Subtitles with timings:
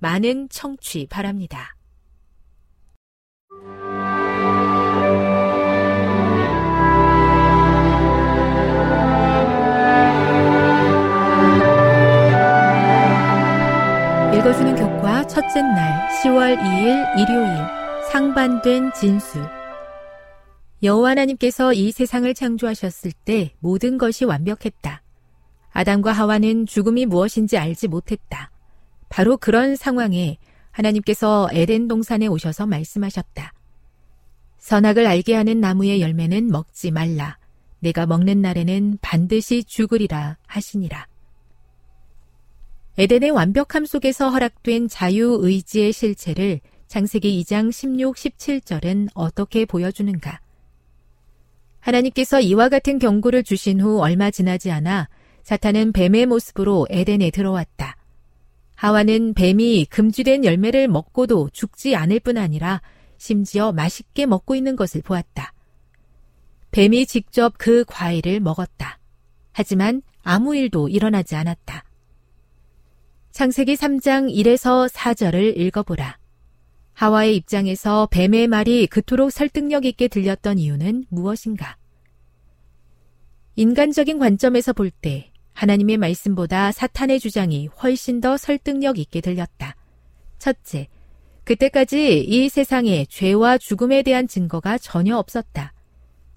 [0.00, 1.76] 많은 청취 바랍니다.
[14.34, 17.48] 읽어주는 교과 첫째 날 10월 2일 일요일
[18.10, 19.38] 상반된 진수
[20.82, 25.02] 여호와 하나님께서 이 세상을 창조하셨을 때 모든 것이 완벽했다.
[25.72, 28.50] 아담과 하와는 죽음이 무엇인지 알지 못했다.
[29.10, 30.38] 바로 그런 상황에
[30.70, 33.52] 하나님께서 에덴 동산에 오셔서 말씀하셨다.
[34.58, 37.36] 선악을 알게 하는 나무의 열매는 먹지 말라.
[37.80, 41.06] 내가 먹는 날에는 반드시 죽으리라 하시니라.
[42.98, 50.40] 에덴의 완벽함 속에서 허락된 자유의지의 실체를 창세기 2장 16, 17절은 어떻게 보여주는가?
[51.80, 55.08] 하나님께서 이와 같은 경고를 주신 후 얼마 지나지 않아
[55.42, 57.96] 사탄은 뱀의 모습으로 에덴에 들어왔다.
[58.80, 62.80] 하와는 뱀이 금지된 열매를 먹고도 죽지 않을 뿐 아니라
[63.18, 65.52] 심지어 맛있게 먹고 있는 것을 보았다.
[66.70, 68.98] 뱀이 직접 그 과일을 먹었다.
[69.52, 71.84] 하지만 아무 일도 일어나지 않았다.
[73.32, 76.18] 창세기 3장 1에서 4절을 읽어보라.
[76.94, 81.76] 하와의 입장에서 뱀의 말이 그토록 설득력 있게 들렸던 이유는 무엇인가?
[83.56, 85.29] 인간적인 관점에서 볼 때
[85.60, 89.76] 하나님의 말씀보다 사탄의 주장이 훨씬 더 설득력 있게 들렸다.
[90.38, 90.88] 첫째,
[91.44, 95.74] 그때까지 이 세상에 죄와 죽음에 대한 증거가 전혀 없었다.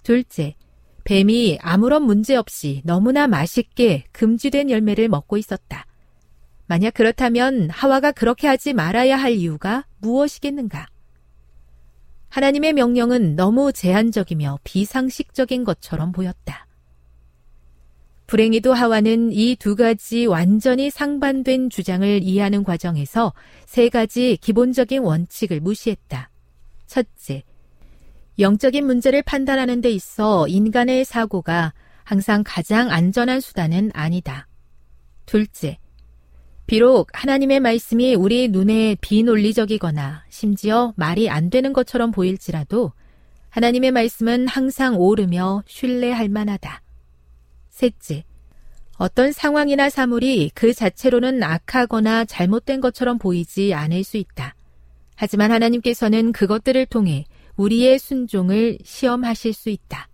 [0.02, 0.56] 둘째,
[1.04, 5.86] 뱀이 아무런 문제 없이 너무나 맛있게 금지된 열매를 먹고 있었다.
[6.66, 10.86] 만약 그렇다면 하와가 그렇게 하지 말아야 할 이유가 무엇이겠는가?
[12.28, 16.63] 하나님의 명령은 너무 제한적이며 비상식적인 것처럼 보였다.
[18.26, 23.32] 불행히도 하와는 이 두 가지 완전히 상반된 주장을 이해하는 과정에서
[23.66, 26.30] 세 가지 기본적인 원칙을 무시했다.
[26.86, 27.42] 첫째,
[28.38, 34.48] 영적인 문제를 판단하는 데 있어 인간의 사고가 항상 가장 안전한 수단은 아니다.
[35.26, 35.78] 둘째,
[36.66, 42.92] 비록 하나님의 말씀이 우리 눈에 비논리적이거나 심지어 말이 안 되는 것처럼 보일지라도
[43.50, 46.83] 하나님의 말씀은 항상 옳으며 신뢰할 만하다.
[47.74, 48.22] 셋째,
[48.98, 54.54] 어떤 상황이나 사물이 그 자체로는 악하거나 잘못된 것처럼 보이지 않을 수 있다.
[55.16, 57.24] 하지만 하나님께서는 그것들을 통해
[57.56, 60.08] 우리의 순종을 시험하실 수 있다.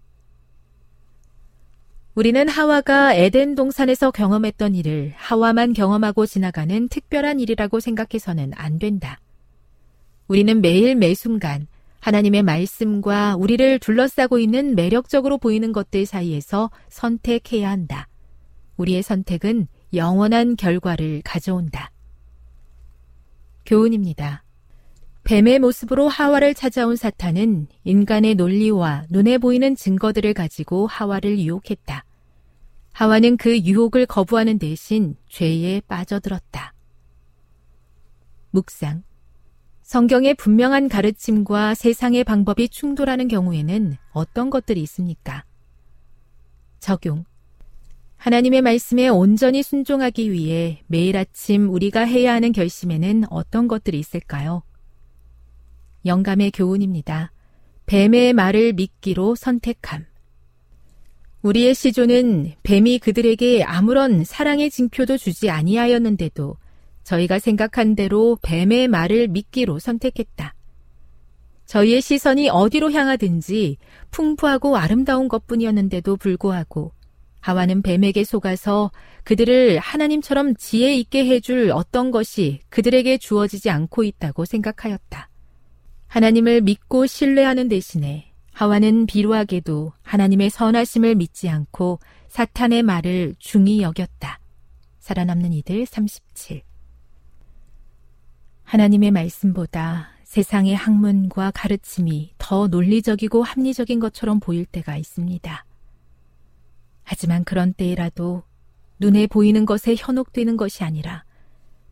[2.14, 9.20] 우리는 하와가 에덴 동산에서 경험했던 일을 하와만 경험하고 지나가는 특별한 일이라고 생각해서는 안 된다.
[10.28, 11.66] 우리는 매일 매순간
[12.00, 18.08] 하나님의 말씀과 우리를 둘러싸고 있는 매력적으로 보이는 것들 사이에서 선택해야 한다.
[18.76, 21.90] 우리의 선택은 영원한 결과를 가져온다.
[23.66, 24.44] 교훈입니다.
[25.24, 32.04] 뱀의 모습으로 하와를 찾아온 사탄은 인간의 논리와 눈에 보이는 증거들을 가지고 하와를 유혹했다.
[32.92, 36.74] 하와는 그 유혹을 거부하는 대신 죄에 빠져들었다.
[38.50, 39.02] 묵상.
[39.90, 45.44] 성경의 분명한 가르침과 세상의 방법이 충돌하는 경우에는 어떤 것들이 있습니까?
[46.78, 47.24] 적용.
[48.16, 54.62] 하나님의 말씀에 온전히 순종하기 위해 매일 아침 우리가 해야 하는 결심에는 어떤 것들이 있을까요?
[56.06, 57.32] 영감의 교훈입니다.
[57.86, 60.06] 뱀의 말을 믿기로 선택함.
[61.42, 66.58] 우리의 시조는 뱀이 그들에게 아무런 사랑의 징표도 주지 아니하였는데도
[67.04, 70.54] 저희가 생각한 대로 뱀의 말을 믿기로 선택했다.
[71.66, 73.76] 저희의 시선이 어디로 향하든지
[74.10, 76.92] 풍부하고 아름다운 것뿐이었는데도 불구하고
[77.40, 78.90] 하와는 뱀에게 속아서
[79.24, 85.28] 그들을 하나님처럼 지혜 있게 해줄 어떤 것이 그들에게 주어지지 않고 있다고 생각하였다.
[86.08, 94.40] 하나님을 믿고 신뢰하는 대신에 하와는 비루하게도 하나님의 선하심을 믿지 않고 사탄의 말을 중히 여겼다.
[94.98, 96.69] 살아남는 이들 37.
[98.70, 105.64] 하나님의 말씀보다 세상의 학문과 가르침이 더 논리적이고 합리적인 것처럼 보일 때가 있습니다.
[107.02, 108.44] 하지만 그런 때라도
[109.00, 111.24] 눈에 보이는 것에 현혹되는 것이 아니라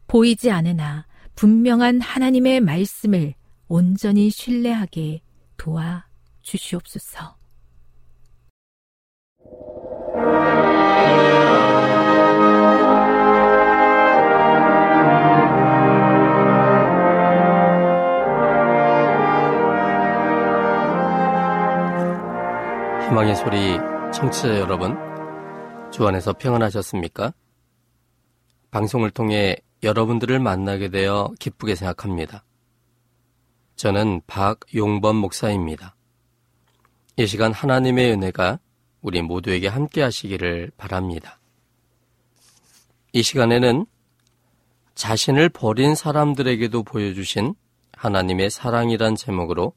[0.07, 3.35] 보이지 않으나 분명한 하나님의 말씀을
[3.67, 5.23] 온전히 신뢰하게
[5.57, 6.07] 도와
[6.43, 7.38] 주시옵소서.
[23.09, 23.79] 희망의 소리
[24.13, 24.95] 청취자 여러분,
[25.91, 27.33] 주 안에서 평안하셨습니까?
[28.71, 32.45] 방송을 통해 여러분들을 만나게 되어 기쁘게 생각합니다.
[33.77, 35.97] 저는 박용범 목사입니다.
[37.17, 38.59] 이 시간 하나님의 은혜가
[39.01, 41.41] 우리 모두에게 함께 하시기를 바랍니다.
[43.15, 43.87] 이 시간에는
[44.95, 47.55] 자신을 버린 사람들에게도 보여주신
[47.95, 49.73] 하나님의 사랑이란 제목으로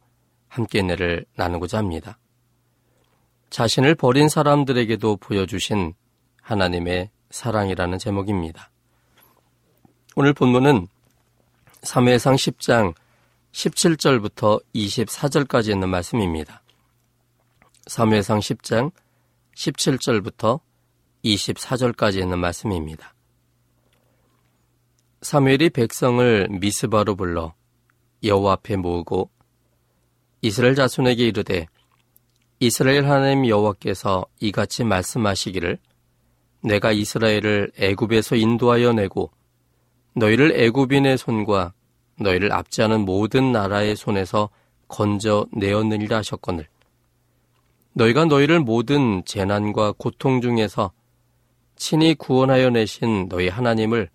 [0.49, 2.17] 함께 은혜를 나누고자 합니다.
[3.51, 5.93] 자신을 버린 사람들에게도 보여주신
[6.41, 8.71] 하나님의 사랑이라는 제목입니다.
[10.15, 10.87] 오늘 본문은
[11.81, 12.95] 3회상 10장
[13.51, 16.63] 17절부터 24절까지 있는 말씀입니다.
[17.87, 18.91] 3회상 10장
[19.55, 20.61] 17절부터
[21.25, 23.13] 24절까지 있는 말씀입니다.
[25.23, 27.53] 사무엘이 백성을 미스바로 불러
[28.23, 29.29] 여호와 앞에 모으고
[30.41, 31.67] 이스라엘 자손에게 이르되
[32.63, 35.79] 이스라엘 하나님 여호와께서 이같이 말씀하시기를
[36.61, 39.31] 내가 이스라엘을 애굽에서 인도하여 내고
[40.13, 41.73] 너희를 애굽인의 손과
[42.19, 44.51] 너희를 압지하는 모든 나라의 손에서
[44.87, 46.67] 건져 내었느니라 하셨거늘
[47.93, 50.91] 너희가 너희를 모든 재난과 고통 중에서
[51.77, 54.07] 친히 구원하여 내신 너희 하나님을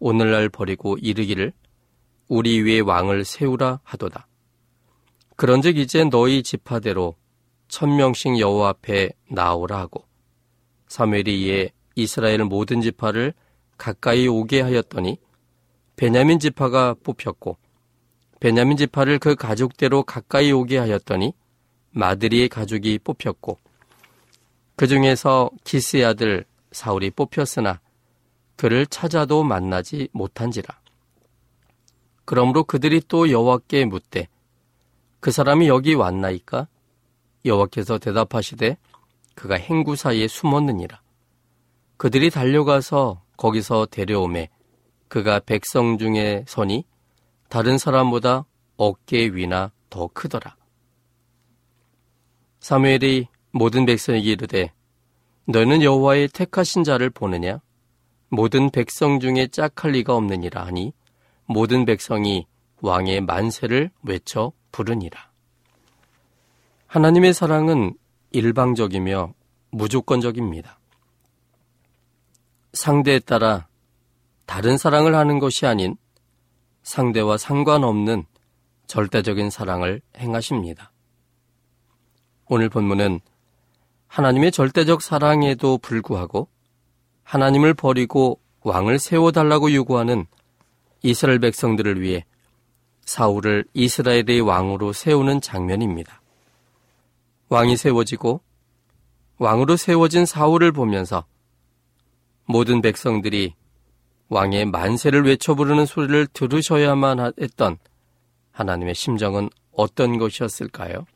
[0.00, 1.54] 오늘날 버리고 이르기를
[2.28, 4.26] 우리 위에 왕을 세우라 하도다.
[5.36, 7.16] 그런즉 이제 너희 지파대로
[7.70, 10.04] 천명씩 여호와 앞에 나오라 하고
[10.88, 13.32] 사무엘이 이에 이스라엘 모든 지파를
[13.78, 15.18] 가까이 오게 하였더니
[15.96, 17.56] 베냐민 지파가 뽑혔고
[18.40, 21.32] 베냐민 지파를 그 가족대로 가까이 오게 하였더니
[21.92, 23.58] 마드리의 가족이 뽑혔고
[24.76, 27.80] 그 중에서 기스의 아들 사울이 뽑혔으나
[28.56, 30.78] 그를 찾아도 만나지 못한지라.
[32.24, 34.28] 그러므로 그들이 또 여호와께 묻되
[35.20, 36.68] 그 사람이 여기 왔나이까?
[37.44, 38.76] 여호와께서 대답하시되
[39.34, 41.00] 그가 행구 사이에 숨었느니라.
[41.96, 44.48] 그들이 달려가서 거기서 데려오매
[45.08, 46.84] 그가 백성 중에 선이
[47.48, 50.56] 다른 사람보다 어깨 위나 더 크더라.
[52.60, 54.72] 사무엘이 모든 백성에게 이르되
[55.46, 57.60] 너는 여호와의 택하신 자를 보느냐?
[58.28, 60.92] 모든 백성 중에 짝할 리가 없느니라 하니
[61.46, 62.46] 모든 백성이
[62.80, 65.29] 왕의 만세를 외쳐 부르니라.
[66.90, 67.94] 하나님의 사랑은
[68.32, 69.32] 일방적이며
[69.70, 70.80] 무조건적입니다.
[72.72, 73.68] 상대에 따라
[74.44, 75.96] 다른 사랑을 하는 것이 아닌
[76.82, 78.24] 상대와 상관없는
[78.88, 80.90] 절대적인 사랑을 행하십니다.
[82.46, 83.20] 오늘 본문은
[84.08, 86.48] 하나님의 절대적 사랑에도 불구하고
[87.22, 90.26] 하나님을 버리고 왕을 세워달라고 요구하는
[91.04, 92.26] 이스라엘 백성들을 위해
[93.02, 96.19] 사울을 이스라엘의 왕으로 세우는 장면입니다.
[97.50, 98.40] 왕이 세워지고
[99.38, 101.26] 왕으로 세워진 사울을 보면서
[102.44, 103.54] 모든 백성들이
[104.28, 107.78] 왕의 만세를 외쳐 부르는 소리를 들으셔야만 했던
[108.52, 111.06] 하나님의 심정은 어떤 것이었을까요?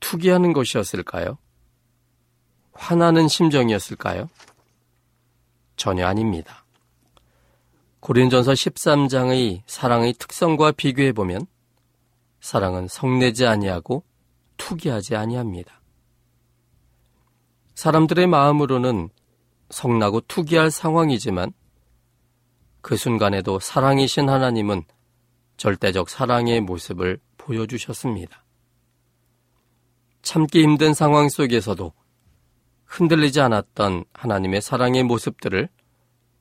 [0.00, 1.38] 투기하는 것이었을까요?
[2.72, 4.28] 화나는 심정이었을까요?
[5.76, 6.66] 전혀 아닙니다.
[8.00, 11.46] 고린전서 13장의 사랑의 특성과 비교해 보면
[12.40, 14.04] 사랑은 성내지 아니하고
[14.60, 15.80] 투기하지 아니합니다.
[17.74, 19.08] 사람들의 마음으로는
[19.70, 21.52] 성나고 투기할 상황이지만
[22.82, 24.84] 그 순간에도 사랑이신 하나님은
[25.56, 28.44] 절대적 사랑의 모습을 보여주셨습니다.
[30.22, 31.92] 참기 힘든 상황 속에서도
[32.84, 35.68] 흔들리지 않았던 하나님의 사랑의 모습들을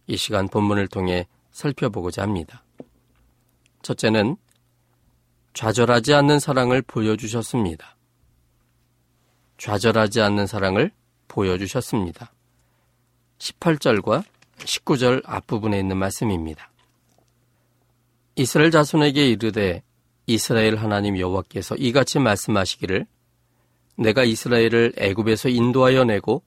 [0.08, 2.66] 이 시간 본문을 통해 살펴보고자 합니다.
[3.82, 4.36] 첫째는
[5.54, 7.99] 좌절하지 않는 사랑을 보여주셨습니다.
[9.60, 10.92] 좌절하지 않는 사랑을
[11.28, 12.32] 보여주셨습니다.
[13.38, 14.24] 18절과
[14.58, 16.72] 19절 앞부분에 있는 말씀입니다.
[18.36, 19.84] 이스라엘 자손에게 이르되
[20.26, 23.06] 이스라엘 하나님 여호와께서 이같이 말씀하시기를
[23.98, 26.42] 내가 이스라엘을 애굽에서 인도하여 내고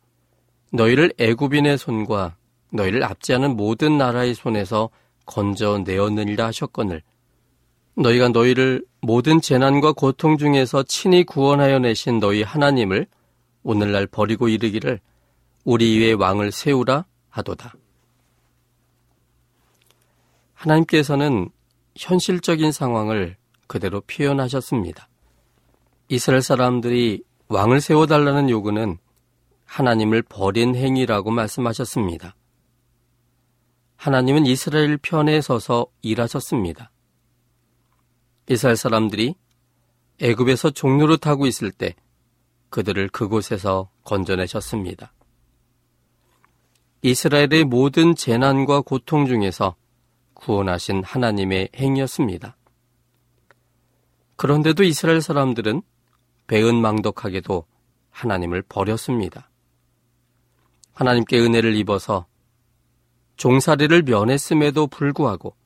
[0.73, 2.37] 너희를 애굽인의 손과
[2.71, 4.89] 너희를 압지하는 모든 나라의 손에서
[5.27, 7.03] 건져 내었느니라 하셨거늘
[7.95, 13.07] 너희가 너희를 모든 재난과 고통 중에서 친히 구원하여 내신 너희 하나님을
[13.63, 15.01] 오늘날 버리고 이르기를
[15.65, 17.75] 우리 위에 왕을 세우라 하도다.
[20.55, 21.51] 하나님께서는
[21.97, 25.09] 현실적인 상황을 그대로 표현하셨습니다.
[26.09, 28.99] 이스라엘 사람들이 왕을 세워달라는 요구는
[29.65, 32.35] 하나님을 버린 행위라고 말씀하셨습니다.
[33.97, 36.91] 하나님은 이스라엘 편에 서서 일하셨습니다.
[38.49, 39.35] 이스라엘 사람들이
[40.21, 41.95] 애굽에서 종로를 타고 있을 때
[42.71, 45.13] 그들을 그곳에서 건져내셨습니다.
[47.03, 49.75] 이스라엘의 모든 재난과 고통 중에서
[50.35, 52.57] 구원하신 하나님의 행위였습니다.
[54.37, 55.83] 그런데도 이스라엘 사람들은
[56.47, 57.67] 배은망덕하게도
[58.11, 59.51] 하나님을 버렸습니다.
[60.93, 62.27] 하나님께 은혜를 입어서
[63.37, 65.57] 종살이를 면했음에도 불구하고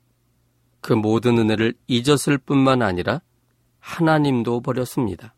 [0.87, 3.21] 그 모든 은혜를 잊었을 뿐만 아니라
[3.81, 5.35] 하나님도 버렸습니다.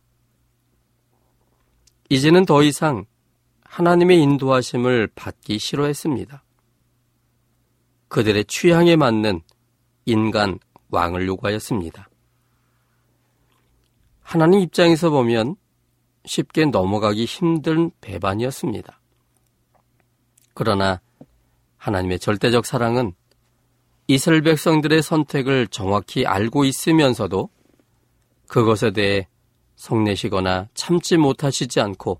[2.10, 3.06] 이제는 더 이상
[3.64, 6.44] 하나님의 인도하심을 받기 싫어했습니다.
[8.08, 9.40] 그들의 취향에 맞는
[10.04, 10.58] 인간
[10.90, 12.10] 왕을 요구하였습니다.
[14.20, 15.56] 하나님 입장에서 보면
[16.26, 19.00] 쉽게 넘어가기 힘든 배반이었습니다.
[20.52, 21.00] 그러나
[21.78, 23.14] 하나님의 절대적 사랑은
[24.10, 27.50] 이스라엘 백성들의 선택을 정확히 알고 있으면서도
[28.46, 29.28] 그것에 대해
[29.76, 32.18] 성내시거나 참지 못하시지 않고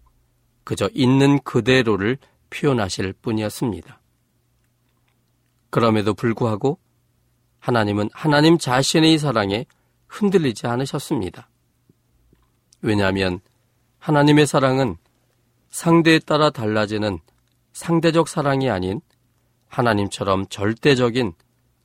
[0.65, 2.19] 그저 있는 그대로를
[2.51, 4.01] 표현하실 뿐이었습니다.
[5.71, 6.79] 그럼에도 불구하고
[7.59, 9.65] 하나님은 하나님 자신의 사랑에
[10.09, 11.49] 흔들리지 않으셨습니다.
[12.83, 13.41] 왜냐하면
[13.99, 14.97] 하나님의 사랑은
[15.71, 17.19] 상대에 따라 달라지는
[17.73, 19.01] 상대적 사랑이 아닌
[19.69, 21.33] 하나님처럼 절대적인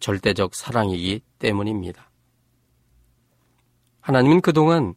[0.04, 2.12] 절대적 사랑이기 때문입니다.
[4.02, 4.96] 하나님은 그동안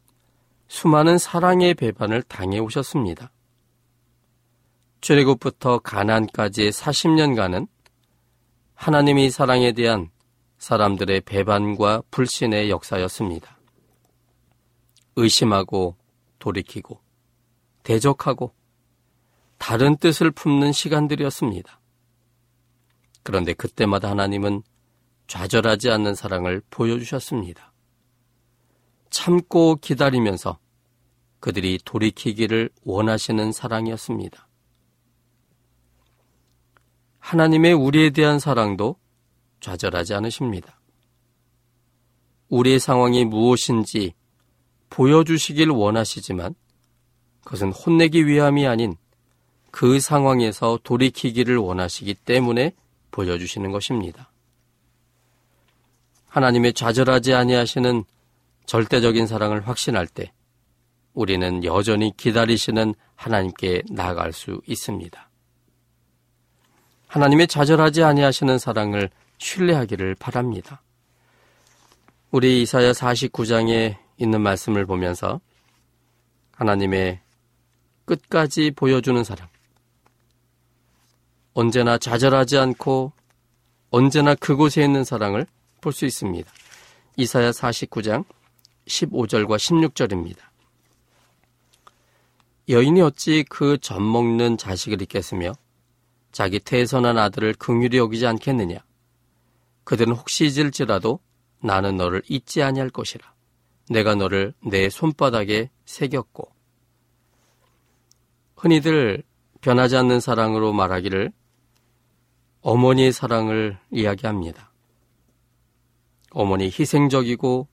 [0.66, 3.30] 수많은 사랑의 배반을 당해 오셨습니다.
[5.00, 7.68] 출애굽부터 가난까지의 40년간은
[8.74, 10.10] 하나님의 사랑에 대한
[10.58, 13.60] 사람들의 배반과 불신의 역사였습니다.
[15.14, 15.94] 의심하고
[16.40, 17.00] 돌이키고
[17.84, 18.52] 대적하고
[19.58, 21.80] 다른 뜻을 품는 시간들이었습니다.
[23.22, 24.64] 그런데 그때마다 하나님은
[25.26, 27.72] 좌절하지 않는 사랑을 보여주셨습니다.
[29.10, 30.58] 참고 기다리면서
[31.40, 34.48] 그들이 돌이키기를 원하시는 사랑이었습니다.
[37.18, 38.96] 하나님의 우리에 대한 사랑도
[39.60, 40.80] 좌절하지 않으십니다.
[42.48, 44.14] 우리의 상황이 무엇인지
[44.90, 46.54] 보여주시길 원하시지만
[47.44, 48.96] 그것은 혼내기 위함이 아닌
[49.70, 52.72] 그 상황에서 돌이키기를 원하시기 때문에
[53.10, 54.30] 보여주시는 것입니다.
[56.36, 58.04] 하나님의 좌절하지 아니하시는
[58.66, 60.34] 절대적인 사랑을 확신할 때
[61.14, 65.30] 우리는 여전히 기다리시는 하나님께 나아갈 수 있습니다.
[67.06, 70.82] 하나님의 좌절하지 아니하시는 사랑을 신뢰하기를 바랍니다.
[72.30, 75.40] 우리 이사야 49장에 있는 말씀을 보면서
[76.52, 77.18] 하나님의
[78.04, 79.48] 끝까지 보여주는 사랑,
[81.54, 83.12] 언제나 좌절하지 않고
[83.88, 85.46] 언제나 그곳에 있는 사랑을
[85.86, 86.50] 볼 수 있습니다.
[87.16, 88.24] 이사야 49장
[88.88, 90.38] 15절과 16절입니다.
[92.68, 95.52] 여인이 어찌 그 젖 먹는 자식을 잊겠으며
[96.32, 98.78] 자기 태선한 아들을 긍휼히 여기지 않겠느냐?
[99.84, 101.20] 그들은 혹시 잊을지라도
[101.60, 103.32] 나는 너를 잊지 아니할 것이라.
[103.88, 106.50] 내가 너를 내 손바닥에 새겼고.
[108.56, 109.22] 흔히들
[109.60, 111.32] 변하지 않는 사랑으로 말하기를
[112.62, 114.72] 어머니의 사랑을 이야기합니다.
[116.38, 117.66] 어머니 희생적이고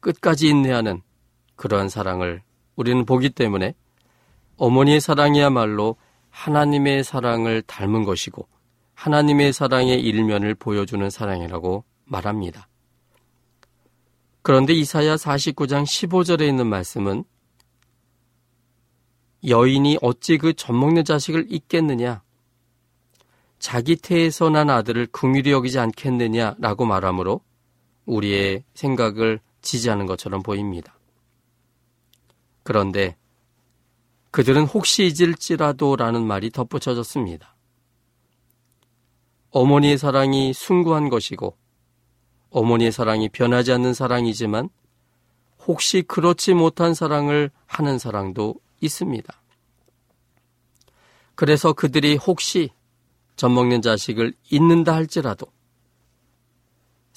[0.00, 1.00] 끝까지 인내하는
[1.56, 2.42] 그러한 사랑을
[2.76, 3.74] 우리는 보기 때문에
[4.58, 5.96] 어머니의 사랑이야말로
[6.28, 8.46] 하나님의 사랑을 닮은 것이고
[8.92, 12.68] 하나님의 사랑의 일면을 보여주는 사랑이라고 말합니다.
[14.42, 17.24] 그런데 이사야 49장 15절에 있는 말씀은
[19.46, 22.22] 여인이 어찌 그 젖먹는 자식을 잊겠느냐?
[23.58, 27.40] 자기 태에서 난 아들을 궁휼히 여기지 않겠느냐라고 말하므로
[28.08, 30.98] 우리의 생각을 지지하는 것처럼 보입니다.
[32.62, 33.16] 그런데
[34.30, 37.54] 그들은 혹시 잊을지라도 라는 말이 덧붙여졌습니다.
[39.50, 41.56] 어머니의 사랑이 숭고한 것이고
[42.50, 44.70] 어머니의 사랑이 변하지 않는 사랑이지만
[45.66, 49.42] 혹시 그렇지 못한 사랑을 하는 사랑도 있습니다.
[51.34, 52.70] 그래서 그들이 혹시
[53.36, 55.46] 젖먹는 자식을 잊는다 할지라도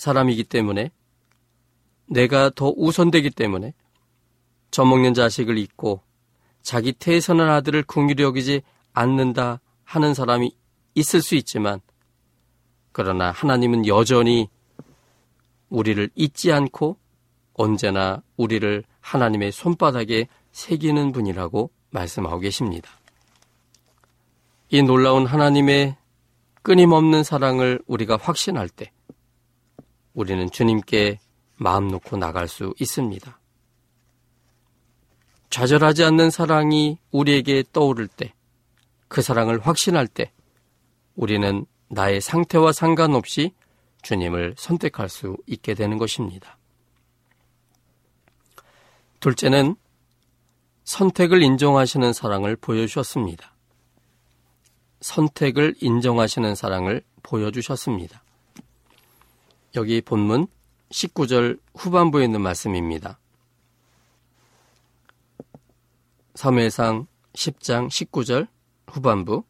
[0.02, 0.90] 사람이기 때문에
[2.08, 3.76] 내가 더 우선되기 때문에
[4.72, 6.02] 젖먹는 자식을 잊고
[6.64, 10.56] 자기 태선한 아들을 궁휼히 여기지 않는다 하는 사람이
[10.96, 11.82] 있을 수 있지만
[12.92, 14.50] 그러나 하나님은 여전히
[15.70, 16.98] 우리를 잊지 않고
[17.54, 22.90] 언제나 우리를 하나님의 손바닥에 새기는 분이라고 말씀하고 계십니다.
[24.70, 25.96] 이 놀라운 하나님의
[26.64, 28.92] 끊임없는 사랑을 우리가 확신할 때
[30.14, 31.20] 우리는 주님께
[31.56, 33.40] 마음 놓고 나갈 수 있습니다.
[35.50, 38.34] 좌절하지 않는 사랑이 우리에게 떠오를 때,
[39.08, 40.32] 그 사랑을 확신할 때,
[41.16, 43.54] 우리는 나의 상태와 상관없이
[44.02, 46.58] 주님을 선택할 수 있게 되는 것입니다.
[49.20, 49.76] 둘째는
[50.84, 53.54] 선택을 인정하시는 사랑을 보여주셨습니다.
[55.02, 58.24] 선택을 인정하시는 사랑을 보여주셨습니다.
[59.76, 60.48] 여기 본문
[60.90, 63.20] 19절 후반부에 있는 말씀입니다.
[66.34, 68.48] 3회상 10장 19절
[68.88, 69.44] 후반부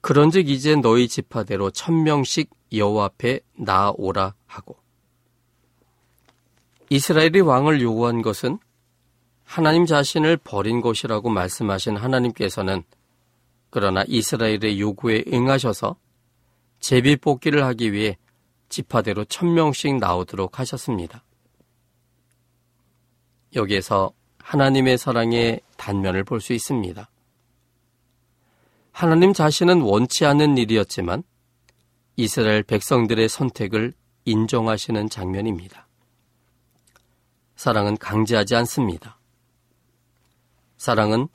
[0.00, 4.76] 그런즉 이제 너희 지파대로 천명씩 여호와 앞에 나아오라 하고
[6.88, 8.58] 이스라엘이 왕을 요구한 것은
[9.44, 12.82] 하나님 자신을 버린 것이라고 말씀하신 하나님께서는
[13.70, 15.96] 그러나 이스라엘의 요구에 응하셔서
[16.80, 18.16] 제비 뽑기를 하기 위해
[18.70, 21.22] 지파대로 천명씩 나오도록 하셨습니다.
[23.54, 27.10] 여기에서 하나님의 사랑의 단면을 볼 수 있습니다.
[28.92, 31.22] 하나님 자신은 원치 않은 일이었지만
[32.16, 33.92] 이스라엘 백성들의 선택을
[34.24, 35.88] 인정하시는 장면입니다.
[37.56, 39.18] 사랑은 강제하지 않습니다.
[40.76, 41.28] 사랑은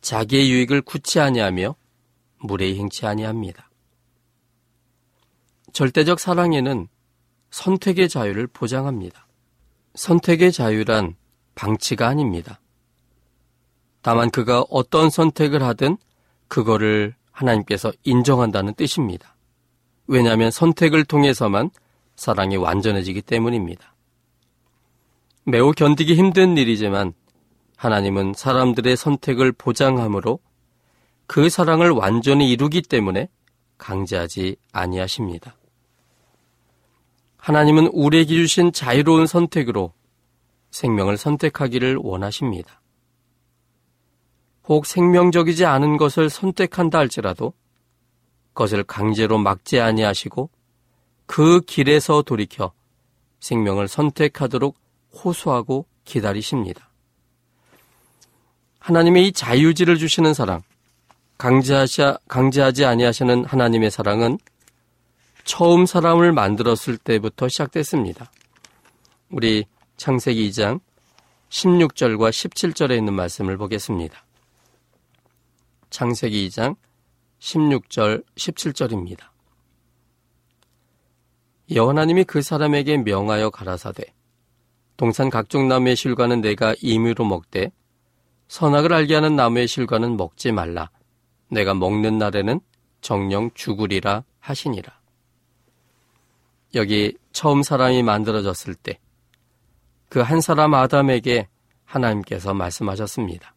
[0.00, 1.74] 자기의 유익을 굳이 아니하며
[2.38, 3.71] 무례히 행치 아니합니다.
[5.72, 6.88] 절대적 사랑에는
[7.50, 9.26] 선택의 자유를 보장합니다.
[9.94, 11.14] 선택의 자유란
[11.54, 12.60] 방치가 아닙니다.
[14.00, 15.96] 다만 그가 어떤 선택을 하든
[16.48, 19.36] 그거를 하나님께서 인정한다는 뜻입니다.
[20.06, 21.70] 왜냐하면 선택을 통해서만
[22.16, 23.94] 사랑이 완전해지기 때문입니다.
[25.44, 27.14] 매우 견디기 힘든 일이지만
[27.76, 30.38] 하나님은 사람들의 선택을 보장함으로
[31.26, 33.28] 그 사랑을 완전히 이루기 때문에
[33.82, 35.56] 강제하지 아니하십니다.
[37.36, 39.92] 하나님은 우리에게 주신 자유로운 선택으로
[40.70, 42.80] 생명을 선택하기를 원하십니다.
[44.68, 47.52] 혹 생명적이지 않은 것을 선택한다 할지라도
[48.52, 50.48] 그것을 강제로 막지 아니하시고
[51.26, 52.72] 그 길에서 돌이켜
[53.40, 54.76] 생명을 선택하도록
[55.12, 56.88] 호소하고 기다리십니다.
[58.78, 60.62] 하나님의 이 자유지를 주시는 사랑,
[61.38, 64.38] 강제하시, 강제하지 아니하시는 하나님의 사랑은
[65.44, 68.30] 처음 사람을 만들었을 때부터 시작됐습니다.
[69.30, 69.64] 우리
[69.96, 70.80] 창세기 2장
[71.48, 74.24] 16절과 17절에 있는 말씀을 보겠습니다.
[75.90, 76.76] 창세기 2장
[77.40, 79.32] 16절 17절입니다.
[81.70, 84.04] 여호나님이 그 사람에게 명하여 가라사대
[84.96, 87.72] 동산 각종 나무의 실과는 내가 임의로 먹되
[88.48, 90.90] 선악을 알게 하는 나무의 실과는 먹지 말라
[91.52, 92.60] 내가 먹는 날에는
[93.00, 95.00] 정령 죽으리라 하시니라.
[96.74, 98.98] 여기 처음 사람이 만들어졌을 때
[100.08, 101.48] 그 한 사람 아담에게
[101.84, 103.54] 하나님께서 말씀하셨습니다.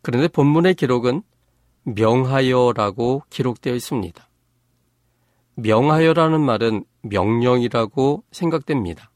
[0.00, 1.22] 그런데 본문의 기록은
[1.82, 4.28] 명하여라고 기록되어 있습니다.
[5.56, 9.10] 명하여라는 말은 명령이라고 생각됩니다.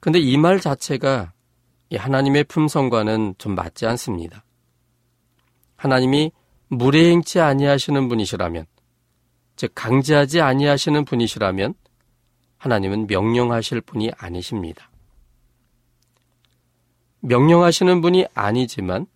[0.00, 1.32] 근데 이 말 자체가
[1.94, 4.44] 하나님의 품성과는 좀 맞지 않습니다.
[5.76, 6.32] 하나님이
[6.72, 8.64] 무례행치 아니하시는 분이시라면,
[9.56, 11.74] 즉 강제하지 아니하시는 분이시라면
[12.56, 14.90] 하나님은 명령하실 분이 아니십니다.
[17.20, 19.06] 명령하시는 분이 아니지만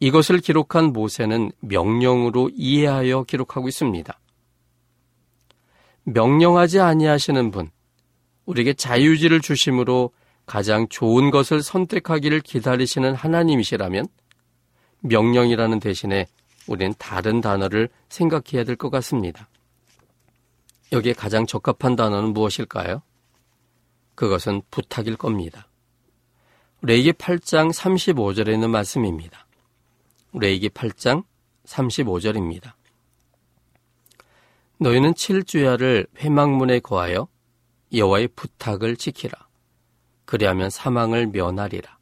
[0.00, 4.20] 이것을 기록한 모세는 명령으로 이해하여 기록하고 있습니다.
[6.04, 7.70] 명령하지 아니하시는 분,
[8.44, 10.10] 우리에게 자유지를 주심으로
[10.44, 14.06] 가장 좋은 것을 선택하기를 기다리시는 하나님이시라면
[15.04, 16.26] 명령이라는 대신에
[16.66, 19.48] 우리는 다른 단어를 생각해야 될 것 같습니다.
[20.92, 23.02] 여기에 가장 적합한 단어는 무엇일까요?
[24.14, 25.68] 그것은 부탁일 겁니다.
[26.82, 29.46] 레이기 8장 35절에 있는 말씀입니다.
[30.32, 31.24] 레이기 8장
[31.66, 32.72] 35절입니다.
[34.78, 37.28] 너희는 칠주야를 회막문에 거하여
[37.92, 39.46] 여호와의 부탁을 지키라.
[40.24, 41.98] 그리하면 사망을 면하리라.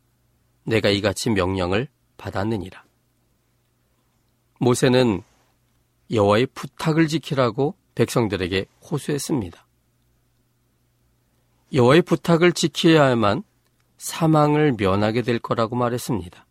[0.64, 2.84] 내가 이같이 명령을 받았느니라.
[4.62, 5.22] 모세는
[6.12, 9.66] 여호와의 부탁을 지키라고 백성들에게 호소했습니다.
[11.72, 13.42] 여호와의 부탁을 지켜야만
[13.98, 16.46] 사망을 면하게 될 거라고 말했습니다.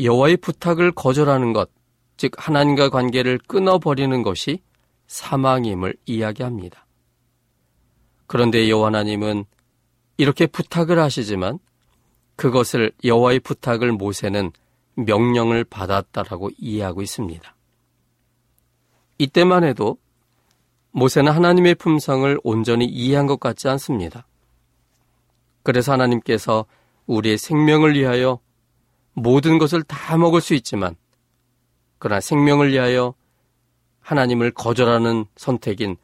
[0.00, 1.68] 여호와의 부탁을 거절하는 것,
[2.16, 4.62] 즉 하나님과 관계를 끊어버리는 것이
[5.06, 6.86] 사망임을 이야기합니다.
[8.26, 9.44] 그런데 여호와 하나님은
[10.16, 11.58] 이렇게 부탁을 하시지만
[12.36, 14.50] 그것을 여호와의 부탁을 모세는
[14.96, 17.54] 명령을 받았다라고 이해하고 있습니다.
[19.18, 19.98] 이때만 해도
[20.92, 24.26] 모세는 하나님의 품성을 온전히 이해한 것 같지 않습니다.
[25.62, 26.66] 그래서 하나님께서
[27.06, 28.38] 우리의 생명을 위하여
[29.12, 30.94] 모든 것을 다 먹을 수 있지만
[31.98, 33.14] 그러나 생명을 위하여
[34.00, 35.96] 하나님을 거절하는 선택인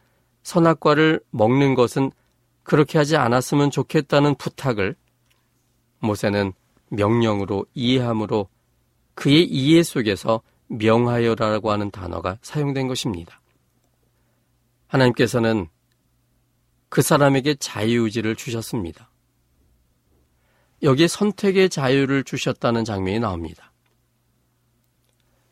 [0.43, 2.11] 선악과를 먹는 것은
[2.63, 4.97] 그렇게 하지 않았으면 좋겠다는 부탁을
[5.99, 6.53] 모세는
[6.89, 8.49] 명령으로 이해함으로
[9.21, 13.43] 그의 이해 속에서 명하여라고 하는 단어가 사용된 것입니다.
[14.87, 15.69] 하나님께서는
[16.89, 19.11] 그 사람에게 자유의지를 주셨습니다.
[20.83, 23.75] 여기에 선택의 자유를 주셨다는 장면이 나옵니다.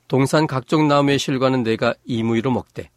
[0.08, 2.90] 동산 각종 나무의 실과는 내가 이무이로 먹되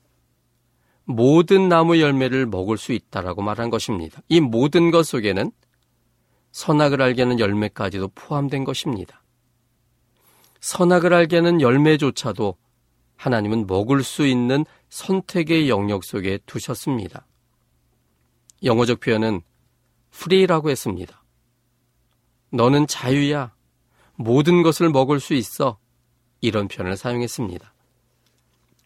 [1.04, 4.22] 모든 나무 열매를 먹을 수 있다라고 말한 것입니다.
[4.30, 5.52] 이 모든 것 속에는
[6.54, 9.21] 선악을 알게 하는 열매까지도 포함된 것입니다.
[10.62, 12.56] 선악을 알게 하는 열매조차도
[13.18, 17.28] 하나님은 먹을 수 있는 선택의 영역 속에 두셨습니다.
[18.64, 19.42] 영어적 표현은
[20.14, 21.24] free라고 했습니다.
[22.52, 23.54] 너는 자유야.
[24.16, 25.80] 모든 것을 먹을 수 있어.
[26.42, 27.74] 이런 표현을 사용했습니다.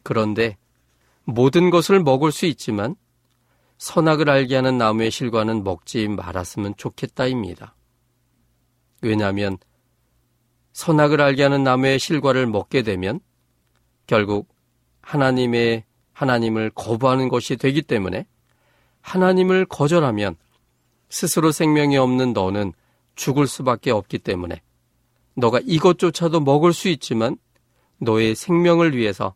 [0.04, 0.58] 그런데
[1.24, 2.96] 모든 것을 먹을 수 있지만
[3.78, 7.76] 선악을 알게 하는 나무의 실과는 먹지 말았으면 좋겠다입니다.
[9.02, 9.58] 왜냐하면
[10.76, 13.22] 선악을 알게 하는 나무의 실과를 먹게 되면
[14.08, 14.50] 결국
[15.02, 18.28] 하나님의 하나님을 거부하는 것이 되기 때문에
[19.00, 20.36] 하나님을 거절하면
[21.10, 22.74] 스스로 생명이 없는 너는
[23.16, 24.62] 죽을 수밖에 없기 때문에
[25.36, 27.38] 너가 이것조차도 먹을 수 있지만
[28.00, 29.34] 너의 생명을 위해서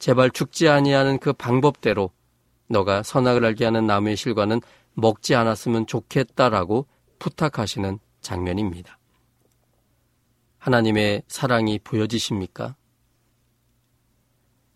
[0.00, 2.10] 제발 죽지 아니하는 그 방법대로
[2.66, 4.60] 너가 선악을 알게 하는 나무의 실과는
[4.94, 6.88] 먹지 않았으면 좋겠다라고
[7.20, 8.98] 부탁하시는 장면입니다.
[10.62, 12.76] 하나님의 사랑이 보여지십니까?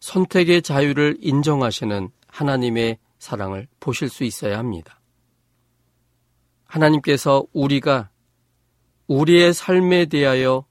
[0.01, 5.01] 선택의 자유를 인정하시는 하나님의 사랑을 보실 수 있어야 합니다.
[6.65, 8.11] 하나님께서 우리가
[9.07, 10.67] 우리의 삶에 대하여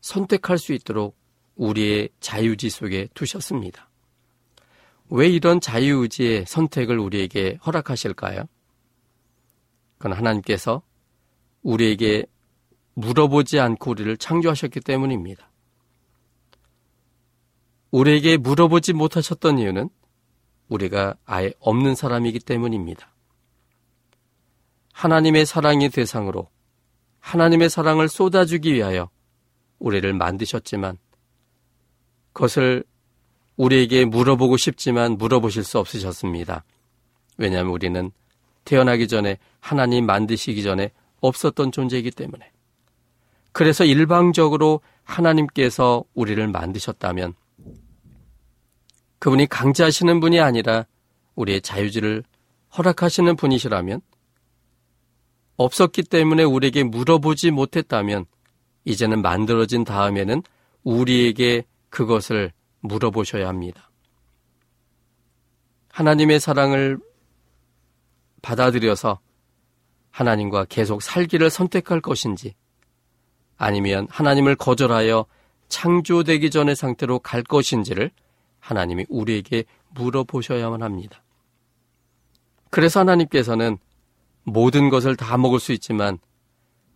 [0.00, 1.14] 선택할 수 있도록
[1.56, 3.90] 우리의 자유지 속에 두셨습니다.
[5.10, 8.48] 왜 이런 자유의지의 선택을 우리에게 허락하실까요?
[9.98, 10.80] 그건 하나님께서
[11.62, 12.24] 우리에게
[12.94, 15.50] 물어보지 않고 우리를 창조하셨기 때문입니다.
[17.90, 19.88] 우리에게 물어보지 못하셨던 이유는
[20.68, 23.12] 우리가 아예 없는 사람이기 때문입니다.
[24.92, 26.48] 하나님의 사랑의 대상으로
[27.20, 29.10] 하나님의 사랑을 쏟아주기 위하여
[29.78, 30.98] 우리를 만드셨지만
[32.32, 32.84] 그것을
[33.56, 36.64] 우리에게 물어보고 싶지만 물어보실 수 없으셨습니다.
[37.36, 38.10] 왜냐하면 우리는
[38.64, 42.53] 태어나기 전에 하나님 만드시기 전에 없었던 존재이기 때문에.
[43.54, 47.34] 그래서 일방적으로 하나님께서 우리를 만드셨다면
[49.20, 50.86] 그분이 강제하시는 분이 아니라
[51.36, 52.24] 우리의 자유지를
[52.76, 54.00] 허락하시는 분이시라면
[55.56, 58.26] 없었기 때문에 우리에게 물어보지 못했다면
[58.86, 60.42] 이제는 만들어진 다음에는
[60.82, 63.88] 우리에게 그것을 물어보셔야 합니다.
[65.90, 66.98] 하나님의 사랑을
[68.42, 69.20] 받아들여서
[70.10, 72.56] 하나님과 계속 살기를 선택할 것인지
[73.64, 75.24] 아니면 하나님을 거절하여
[75.68, 78.10] 창조되기 전의 상태로 갈 것인지를
[78.60, 81.22] 하나님이 우리에게 물어보셔야만 합니다.
[82.68, 83.78] 그래서 하나님께서는
[84.42, 86.18] 모든 것을 다 먹을 수 있지만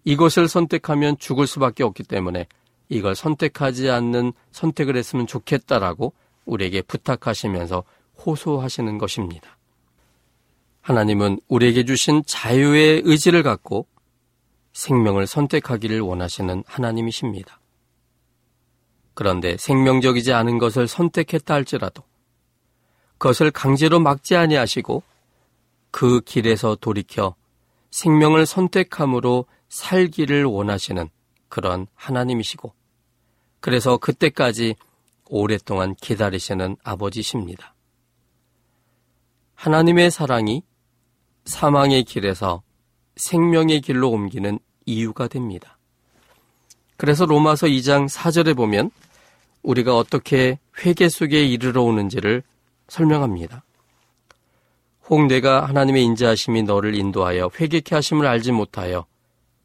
[0.05, 2.47] 이것을 선택하면 죽을 수밖에 없기 때문에
[2.91, 6.13] 이걸 선택하지 않는 선택을 했으면 좋겠다라고
[6.45, 7.83] 우리에게 부탁하시면서
[8.27, 9.57] 호소하시는 것입니다.
[10.83, 13.87] 하나님은 우리에게 주신 자유의 의지를 갖고
[14.73, 17.61] 생명을 선택하기를 원하시는 하나님이십니다.
[19.15, 22.05] 그런데 생명적이지 않은 것을 선택했다 할지라도
[23.19, 25.03] 그것을 강제로 막지 아니하시고
[25.91, 27.35] 그 길에서 돌이켜
[27.91, 31.09] 생명을 선택함으로 살기를 원하시는
[31.49, 32.73] 그런 하나님이시고
[33.61, 34.77] 그래서 그때까지
[35.27, 37.75] 오랫동안 기다리시는 아버지십니다.
[39.55, 40.63] 하나님의 사랑이
[41.45, 42.63] 사망의 길에서
[43.19, 45.77] 생명의 길로 옮기는 이유가 됩니다.
[46.97, 48.91] 그래서 로마서 2장 4절에 보면
[49.63, 52.43] 우리가 어떻게 회개 속에 이르러 오는지를
[52.89, 53.63] 설명합니다.
[55.09, 59.07] 혹 내가 하나님의 인자하심이 너를 인도하여 회개케 하심을 알지 못하여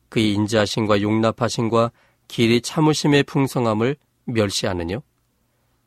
[0.09, 1.91] 그의 인자하심과 용납하심과
[2.27, 5.01] 길이 참으심의 풍성함을 멸시하느뇨?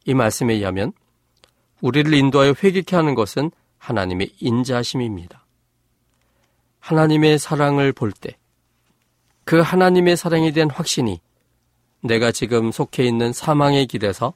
[0.05, 0.93] 이 말씀에 의하면
[1.81, 5.46] 우리를 인도하여 회개케 하는 것은 하나님의 인자하심입니다.
[6.87, 8.37] 하나님의 사랑을 볼 때
[9.47, 11.21] 그 하나님의 사랑에 대한 확신이
[12.01, 14.35] 내가 지금 속해 있는 사망의 길에서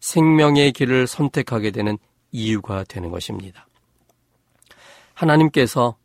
[0.00, 1.96] 생명의 길을 선택하게 되는
[2.32, 3.66] 이유가 되는 것입니다.
[5.14, 5.96] 하나님께서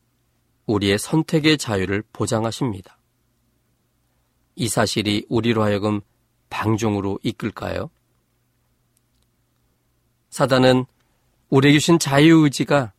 [0.65, 2.97] 우리의 선택의 자유를 보장하십니다.
[4.55, 5.99] 이 사실이 우리로 하여금
[6.49, 7.89] 방종으로 이끌까요?
[10.29, 10.85] 사단은
[11.49, 12.93] 우리에게 주신 자유의지가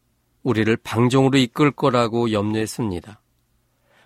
[0.49, 3.21] 우리를 방종으로 이끌 거라고 염려했습니다.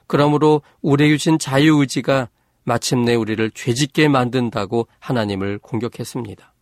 [0.09, 2.31] 그러므로 우리에게 주신 자유의지가
[2.65, 6.53] 마침내 우리를 죄짓게 만든다고 하나님을 공격했습니다.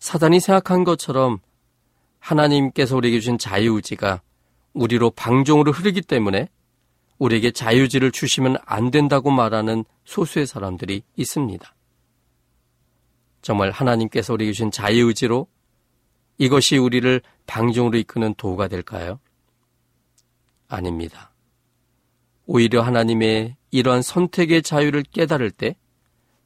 [0.00, 1.38] 사단이 생각한 것처럼
[2.18, 4.22] 하나님께서 우리에게 주신 자유의지가
[4.72, 6.48] 우리로 방종으로 흐르기 때문에
[7.18, 11.74] 우리에게 자유지를 주시면 안 된다고 말하는 소수의 사람들이 있습니다.
[13.42, 15.46] 정말 하나님께서 우리에게 주신 자유의지로
[16.40, 19.20] 이것이 우리를 방종으로 이끄는 도구가 될까요?
[20.68, 21.34] 아닙니다.
[22.46, 25.76] 오히려 하나님의 이러한 선택의 자유를 깨달을 때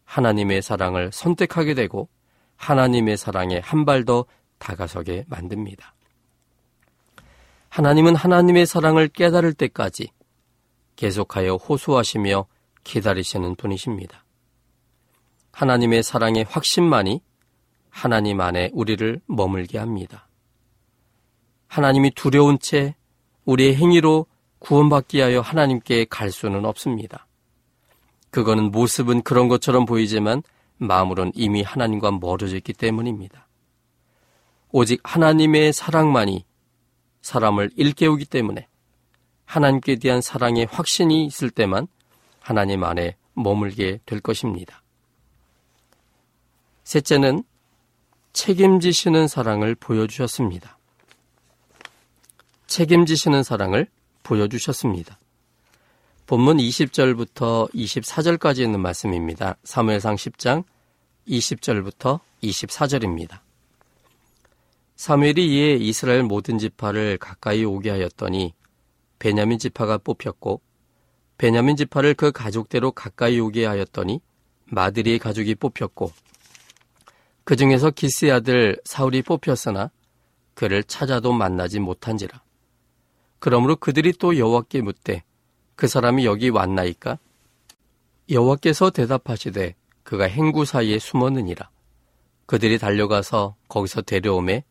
[0.04, 2.08] 하나님의 사랑을 선택하게 되고
[2.56, 4.26] 하나님의 사랑에 한 발 더
[4.58, 5.94] 다가서게 만듭니다.
[7.68, 10.10] 하나님은 하나님의 사랑을 깨달을 때까지
[10.96, 12.46] 계속하여 호소하시며
[12.82, 14.24] 기다리시는 분이십니다.
[15.52, 17.22] 하나님의 사랑의 확신만이
[17.94, 20.28] 하나님 안에 우리를 머물게 합니다.
[21.68, 22.96] 하나님이 두려운 채
[23.44, 24.26] 우리의 행위로
[24.58, 27.28] 구원받기 하여 하나님께 갈 수는 없습니다.
[28.30, 30.42] 그거는 모습은 그런 것처럼 보이지만
[30.76, 33.46] 마음으론 이미 하나님과 멀어져 있기 때문입니다.
[34.72, 36.44] 오직 하나님의 사랑만이
[37.22, 38.66] 사람을 일깨우기 때문에
[39.44, 41.86] 하나님께 대한 사랑의 확신이 있을 때만
[42.40, 44.82] 하나님 안에 머물게 될 것입니다.
[46.82, 47.44] 셋째는
[48.34, 50.76] 책임지시는 사랑을 보여주셨습니다.
[52.66, 53.86] 책임지시는 사랑을
[54.24, 55.18] 보여주셨습니다.
[56.26, 59.56] 본문 20절부터 24절까지 있는 말씀입니다.
[59.62, 60.64] 사무엘상 10장
[61.28, 63.38] 20절부터 24절입니다.
[64.96, 68.52] 사무엘이 이에 이스라엘 모든 지파를 가까이 오게 하였더니
[69.20, 70.60] 베냐민 지파가 뽑혔고
[71.38, 74.20] 베냐민 지파를 그 가족대로 가까이 오게 하였더니
[74.66, 76.12] 마드리의 가족이 뽑혔고
[77.44, 79.90] 그 중에서 기스의 아들 사울이 뽑혔으나
[80.54, 82.42] 그를 찾아도 만나지 못한지라.
[83.38, 85.22] 그러므로 그들이 또 여호와께 묻되
[85.76, 87.18] 그 사람이 여기 왔나이까?
[88.30, 91.68] 여호와께서 대답하시되 그가 행구 사이에 숨었느니라.
[92.46, 94.64] 그들이 달려가서 거기서 데려오매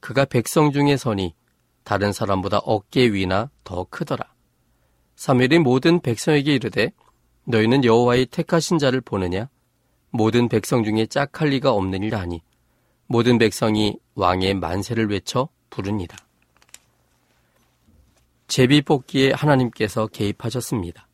[0.00, 1.34] 그가 백성 중에 서니
[1.84, 4.32] 다른 사람보다 어깨 위나 더 크더라.
[5.16, 6.92] 사무엘이 모든 백성에게 이르되
[7.44, 9.48] 너희는 여호와의 택하신 자를 보느냐?
[10.12, 12.42] 모든 백성 중에 짝할 리가 없느니라 하니
[13.06, 16.16] 모든 백성이 왕의 만세를 외쳐 부르니라.
[18.46, 21.08] 제비 뽑기에 하나님께서 개입하셨습니다.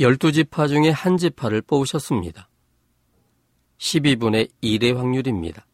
[0.00, 2.48] 열두 지파 중에 한 지파를 뽑으셨습니다.
[3.78, 5.64] 12분의 1의 확률입니다.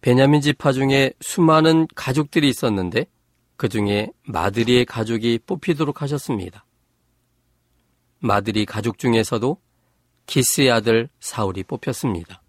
[0.00, 3.06] 베냐민 지파 중에 수많은 가족들이 있었는데
[3.56, 6.64] 그 중에 마드리의 가족이 뽑히도록 하셨습니다.
[8.20, 9.58] 마드리 가족 중에서도
[10.26, 12.42] 기스의 아들 사울이 뽑혔습니다.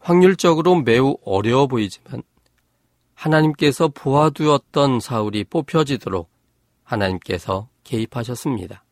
[0.00, 2.22] 확률적으로 매우 어려워 보이지만
[3.14, 6.28] 하나님께서 보아두었던 사울이 뽑혀지도록
[6.82, 8.84] 하나님께서 개입하셨습니다.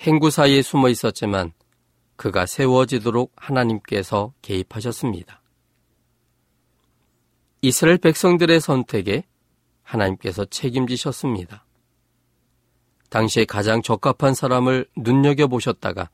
[0.00, 1.52] 행구 사이에 숨어 있었지만
[2.16, 5.40] 그가 세워지도록 하나님께서 개입하셨습니다.
[7.62, 9.24] 이스라엘 백성들의 선택에
[9.82, 11.64] 하나님께서 책임지셨습니다.
[13.10, 16.08] 당시에 가장 적합한 사람을 눈여겨보셨다가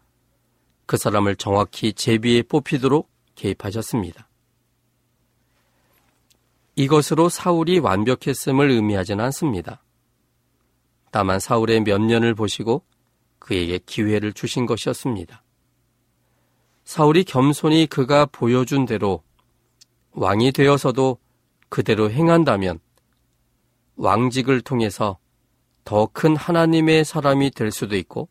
[0.86, 4.28] 그 사람을 정확히 제비에 뽑히도록 개입하셨습니다.
[6.74, 9.82] 이것으로 사울이 완벽했음을 의미하지는 않습니다.
[11.10, 12.82] 다만 사울의 몇 년을 보시고
[13.38, 15.42] 그에게 기회를 주신 것이었습니다.
[16.84, 19.22] 사울이 겸손히 그가 보여준 대로
[20.12, 21.18] 왕이 되어서도
[21.68, 22.78] 그대로 행한다면
[23.96, 25.18] 왕직을 통해서
[25.86, 28.28] 더 큰 하나님의 사람이 될 수도 있고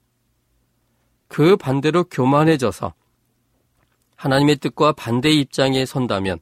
[1.30, 2.94] 그 반대로 교만해져서
[4.18, 6.40] 하나님의 뜻과 반대 입장에 선다면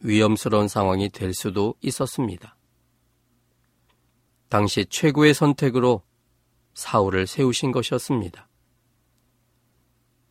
[0.00, 2.56] 위험스러운 상황이 될 수도 있었습니다.
[4.48, 6.02] 당시 최고의 선택으로
[6.74, 8.48] 사울을 세우신 것이었습니다.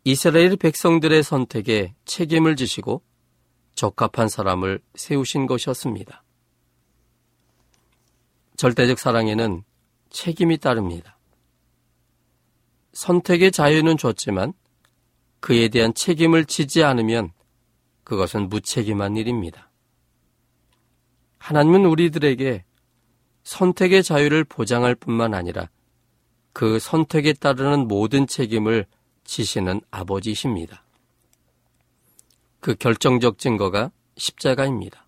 [0.04, 3.02] 이스라엘 백성들의 선택에 책임을 지시고
[3.76, 6.24] 적합한 사람을 세우신 것이었습니다.
[8.58, 9.64] 절대적 사랑에는
[10.16, 11.18] 책임이 따릅니다.
[12.94, 14.54] 선택의 자유는 줬지만
[15.42, 17.32] 그에 대한 책임을 지지 않으면
[18.06, 19.70] 그것은 무책임한 일입니다.
[21.38, 22.64] 하나님은 우리들에게
[23.44, 25.70] 선택의 자유를 보장할 뿐만 아니라
[26.54, 28.86] 그 선택에 따르는 모든 책임을
[29.26, 30.86] 지시는 아버지이십니다.
[32.62, 35.05] 그 결정적 증거가 십자가입니다.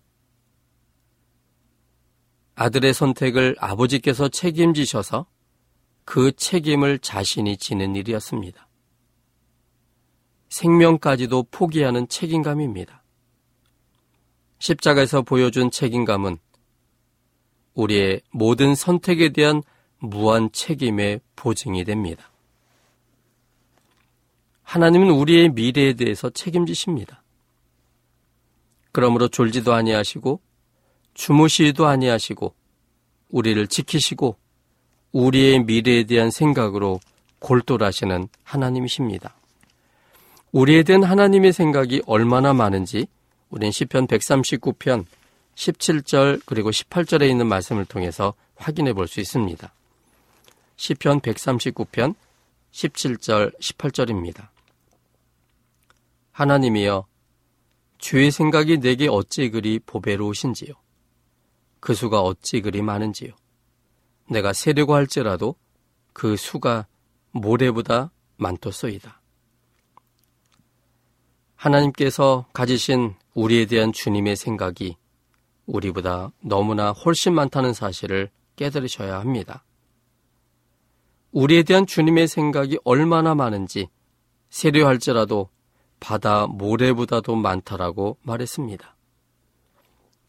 [2.60, 5.26] 아들의 선택을 아버지께서 책임지셔서
[6.04, 8.66] 그 책임을 자신이 지는 일이었습니다.
[10.48, 13.04] 생명까지도 포기하는 책임감입니다.
[14.58, 16.38] 십자가에서 보여준 책임감은
[17.74, 19.62] 우리의 모든 선택에 대한
[19.98, 22.32] 무한 책임의 보증이 됩니다.
[24.64, 27.22] 하나님은 우리의 미래에 대해서 책임지십니다.
[28.90, 30.47] 그러므로 졸지도 아니하시고
[31.18, 32.54] 주무시도 아니하시고
[33.30, 34.36] 우리를 지키시고
[35.12, 37.00] 우리의 미래에 대한 생각으로
[37.40, 39.34] 골똘하시는 하나님이십니다.
[40.52, 43.08] 우리에 대한 하나님의 생각이 얼마나 많은지
[43.50, 45.04] 우린 시편 139편
[45.56, 49.72] 17절 그리고 18절에 있는 말씀을 통해서 확인해 볼 수 있습니다.
[50.76, 52.14] 시편 139편
[52.70, 54.48] 17절 18절입니다.
[56.30, 57.06] 하나님이여
[57.98, 60.74] 주의 생각이 내게 어찌 그리 보배로우신지요
[61.80, 63.32] 그 수가 어찌 그리 많은지요
[64.30, 65.54] 내가 세려고 할지라도
[66.12, 66.86] 그 수가
[67.30, 69.20] 모래보다 많토소이다.
[71.56, 74.96] 하나님께서 가지신 우리에 대한 주님의 생각이
[75.66, 79.64] 우리보다 너무나 훨씬 많다는 사실을 깨달으셔야 합니다.
[81.32, 83.88] 우리에 대한 주님의 생각이 얼마나 많은지
[84.50, 85.50] 세려할지라도
[86.00, 88.96] 바다 모래보다도 많다라고 말했습니다.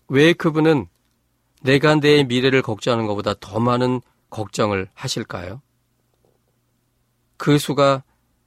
[0.10, 0.88] 왜 그분은
[1.62, 5.62] 내가 내 미래를 걱정하는 것보다 더 많은 걱정을 하실까요?
[7.38, 8.04] 그 수가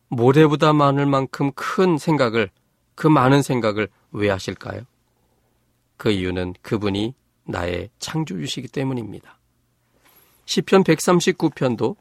[0.09, 2.51] 모래보다 많을 만큼 큰 생각을,
[2.95, 4.83] 그 많은 생각을 왜 하실까요?
[5.97, 9.39] 그 이유는 그분이 나의 창조주시기 때문입니다.
[10.45, 11.97] 시편 139편도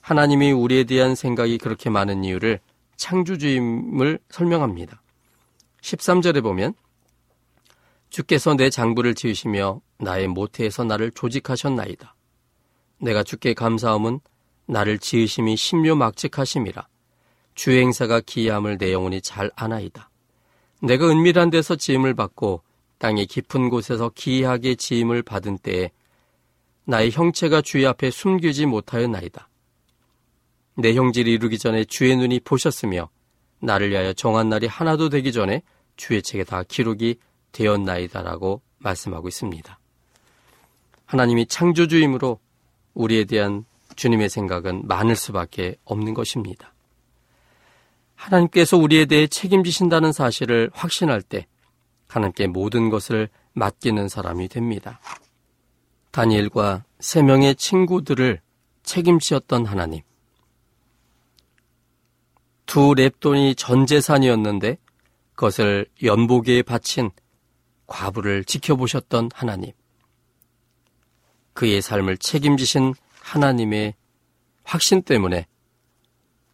[0.00, 2.60] 하나님이 우리에 대한 생각이 그렇게 많은 이유를
[2.96, 5.00] 창조주임을 설명합니다.
[5.80, 6.74] 13절에 보면
[8.14, 12.14] 주께서 내 장부를 지으시며 나의 모태에서 나를 조직하셨나이다.
[13.00, 14.20] 내가 주께 감사함은
[14.66, 16.86] 나를 지으심이 신묘막직하심이라.
[17.56, 20.10] 주의 행사가 기이함을 내 영혼이 잘 아나이다.
[20.80, 22.62] 내가 은밀한 데서 지음을 받고
[22.98, 25.90] 땅의 깊은 곳에서 기이하게 지음을 받은 때에
[26.84, 29.48] 나의 형체가 주의 앞에 숨기지 못하였나이다.
[30.76, 33.08] 내 형질이 이루기 전에 주의 눈이 보셨으며
[33.58, 35.62] 나를 위하여 정한 날이 하나도 되기 전에
[35.96, 37.18] 주의 책에 다 기록이
[37.54, 39.78] 되었나이다라고 말씀하고 있습니다.
[41.06, 42.38] 하나님이 창조주임으로
[42.92, 43.64] 우리에 대한
[43.96, 46.74] 주님의 생각은 많을 수밖에 없는 것입니다.
[48.16, 51.46] 하나님께서 우리에 대해 책임지신다는 사실을 확신할 때
[52.08, 55.00] 하나님께 모든 것을 맡기는 사람이 됩니다.
[56.10, 58.40] 다니엘과 세 명의 친구들을
[58.82, 60.02] 책임지었던 하나님.
[62.66, 64.78] 두 랩돈이 전 재산이었는데
[65.34, 67.10] 그것을 연보기에 바친
[67.94, 69.70] 과부를 지켜보셨던 하나님.
[71.52, 73.94] 그의 삶을 책임지신 하나님의
[74.64, 75.46] 확신 때문에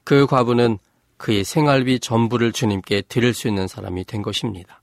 [0.05, 0.79] 그 과부는
[1.17, 4.83] 그의 생활비 전부를 주님께 드릴 수 있는 사람이 된 것입니다.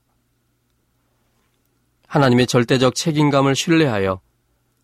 [2.08, 4.20] 하나님의 절대적 책임감을 신뢰하여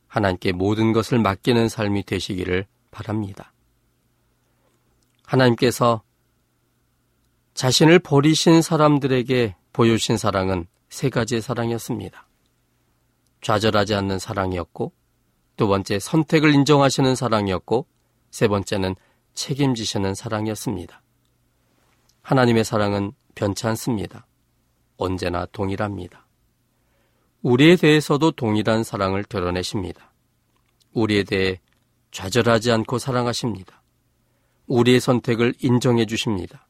[0.06, 3.52] 하나님께 모든 것을 맡기는 삶이 되시기를 바랍니다.
[5.26, 6.02] 하나님께서
[7.54, 12.28] 자신을 버리신 사람들에게 보여주신 사랑은 세 가지의 사랑이었습니다.
[13.40, 14.92] 좌절하지 않는 사랑이었고,
[15.56, 17.88] 두 번째 선택을 인정하시는 사랑이었고,
[18.30, 18.94] 세 번째는
[19.34, 21.02] 책임지시는 사랑이었습니다.
[22.22, 24.28] 하나님의 사랑은 변치 않습니다.
[24.96, 26.28] 언제나 동일합니다.
[27.42, 30.12] 우리에 대해서도 동일한 사랑을 드러내십니다.
[30.92, 31.60] 우리에 대해
[32.12, 33.82] 좌절하지 않고 사랑하십니다.
[34.68, 36.68] 우리의 선택을 인정해 주십니다.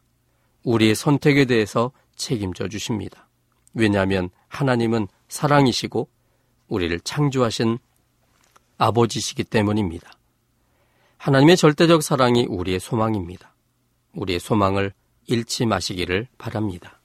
[0.62, 3.28] 우리의 선택에 대해서 책임져 주십니다.
[3.74, 6.08] 왜냐하면 하나님은 사랑이시고
[6.68, 7.78] 우리를 창조하신
[8.78, 10.10] 아버지시기 때문입니다.
[11.18, 13.54] 하나님의 절대적 사랑이 우리의 소망입니다.
[14.14, 14.92] 우리의 소망을
[15.26, 17.00] 잃지 마시기를 바랍니다.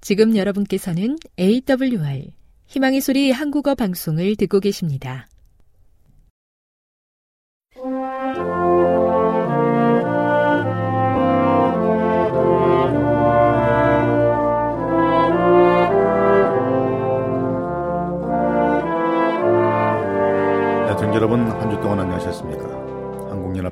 [0.00, 2.32] 지금 여러분께서는 AWR
[2.66, 5.28] 희망의 소리 한국어 방송을 듣고 계십니다.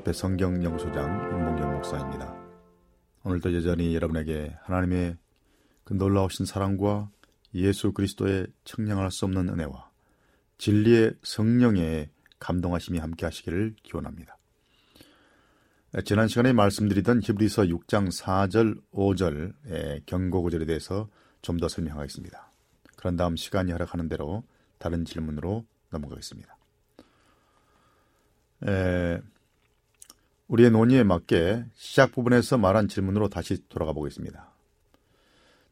[0.06, 2.34] 한국연합회 성경영소장 윤봉경 목사입니다.
[3.24, 5.16] 오늘도 여전히 여러분에게 하나님의
[5.84, 7.10] 그 놀라우신 사랑과
[7.54, 9.90] 예수 그리스도의 청량할 수 없는 은혜와
[10.58, 14.38] 진리의 성령의 감동하심이 함께 하시기를 기원합니다.
[16.04, 21.08] 지난 시간에 말씀드리던 히브리서 6장 4절, 5절의 경고 구절에 대해서
[21.42, 22.52] 좀 더 설명하겠습니다.
[22.96, 24.44] 그런 다음 시간이 허락하는 대로
[24.78, 26.56] 다른 질문으로 넘어가겠습니다.
[28.66, 29.20] 에,
[30.48, 34.52] 우리의 논의에 맞게 시작 부분에서 말한 질문으로 다시 돌아가 보겠습니다.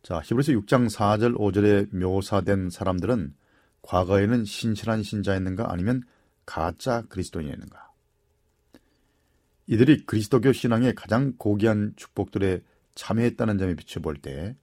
[0.03, 3.35] 자, 히브리서 6장 4절 5절에 묘사된 사람들은
[3.83, 6.03] 과거에는 신실한 신자였는가 아니면
[6.45, 7.91] 가짜 그리스도인이었는가?
[9.66, 12.62] 이들이 그리스도교 신앙의 가장 고귀한 축복들에
[12.95, 14.57] 참여했다는 점에 비춰볼 때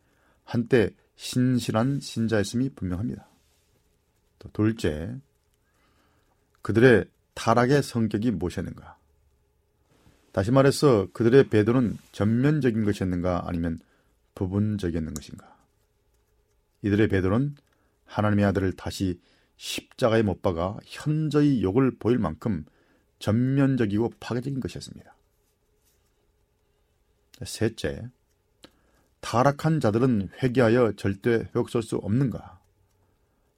[0.43, 3.27] 한때 신실한 신자였음이 분명합니다.
[4.39, 5.15] 또 둘째,
[6.61, 9.00] 그들의 타락의 성격이 무엇이었는가?
[10.31, 13.79] 다시 말해서 그들의 배도는 전면적인 것이었는가 아니면
[14.35, 15.57] 부분적이었는 것인가?
[16.83, 17.55] 이들의 배도는
[18.05, 19.19] 하나님의 아들을 다시
[19.57, 22.65] 십자가에 못 박아 현저히 욕을 보일 만큼
[23.19, 25.15] 전면적이고 파괴적인 것이었습니다.
[27.43, 28.09] 셋째,
[29.19, 32.59] 타락한 자들은 회개하여 절대 회복할 수 없는가?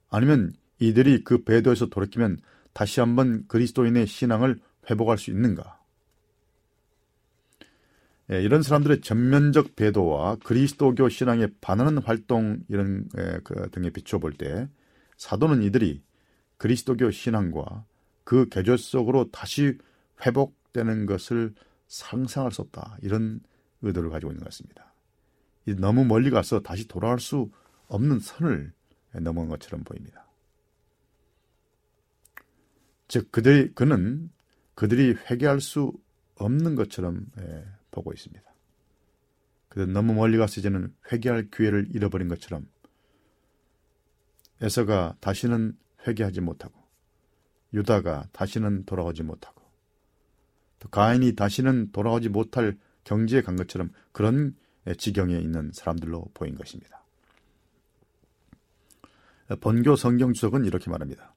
[0.09, 2.39] 아니면 이들이 그 배도에서 돌이키면
[2.73, 4.59] 다시 한번 그리스도인의 신앙을
[4.89, 5.82] 회복할 수 있는가?
[8.31, 14.33] 예, 이런 사람들의 전면적 배도와 그리스도교 신앙에 반하는 활동 이런 예, 그 등에 비춰 볼
[14.37, 14.67] 때
[15.17, 16.03] 사도는 이들이
[16.57, 17.85] 그리스도교 신앙과
[18.23, 19.77] 그 개조 속으로 다시
[20.25, 21.53] 회복되는 것을
[21.87, 23.41] 상상할 수 없다 이런
[23.81, 24.93] 의도를 가지고 있는 것 같습니다.
[25.77, 27.51] 너무 멀리 가서 다시 돌아올 수
[27.87, 28.73] 없는 선을
[29.21, 30.25] 넘어간 것처럼 보입니다.
[33.07, 34.31] 즉 그들이 그는
[34.75, 35.93] 그들이 회개할 수
[36.35, 38.43] 없는 것처럼 예, 보고 있습니다.
[39.69, 42.67] 그들 너무 멀리 가서 이제는 회개할 기회를 잃어버린 것처럼
[44.61, 46.73] 에서가 다시는 회개하지 못하고
[47.73, 49.63] 유다가 다시는 돌아오지 못하고
[50.79, 54.55] 또 가인이 다시는 돌아오지 못할 경지에 간 것처럼 그런
[54.97, 57.03] 지경에 있는 사람들로 보인 것입니다.
[59.59, 61.33] 번교 성경 주석은 이렇게 말합니다.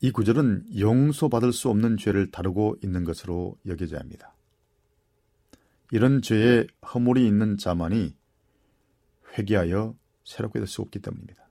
[0.00, 4.34] 이 구절은 용서받을 수 없는 죄를 다루고 있는 것으로 여겨져야 합니다.
[5.90, 8.14] 이런 죄에 허물이 있는 자만이
[9.36, 11.48] 회개하여 새롭게 될 수 없기 때문입니다.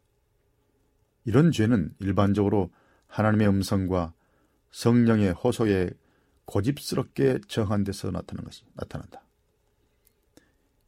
[1.25, 2.71] 이런 죄는 일반적으로
[3.07, 4.13] 하나님의 음성과
[4.71, 5.89] 성령의 호소에
[6.45, 9.21] 고집스럽게 정한 데서 나타나는 것이 나타난다.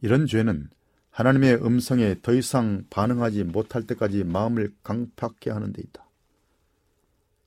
[0.02, 0.70] 이런 죄는
[1.12, 6.08] 하나님의 음성에 더 이상 반응하지 못할 때까지 마음을 강팍해 하는 데 있다.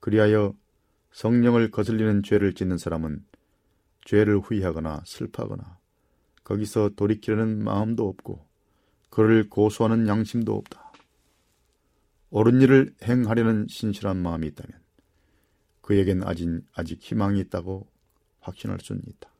[0.00, 0.54] 그리하여
[1.12, 3.24] 성령을 거슬리는 죄를 짓는 사람은
[4.04, 5.78] 죄를 후회하거나 슬퍼하거나
[6.44, 8.46] 거기서 돌이키려는 마음도 없고
[9.10, 10.92] 그를 고소하는 양심도 없다.
[12.30, 14.78] 옳은 일을 행하려는 신실한 마음이 있다면
[15.80, 17.86] 그에겐 아직, 아직 희망이 있다고
[18.40, 19.30] 확신할 수는 있다.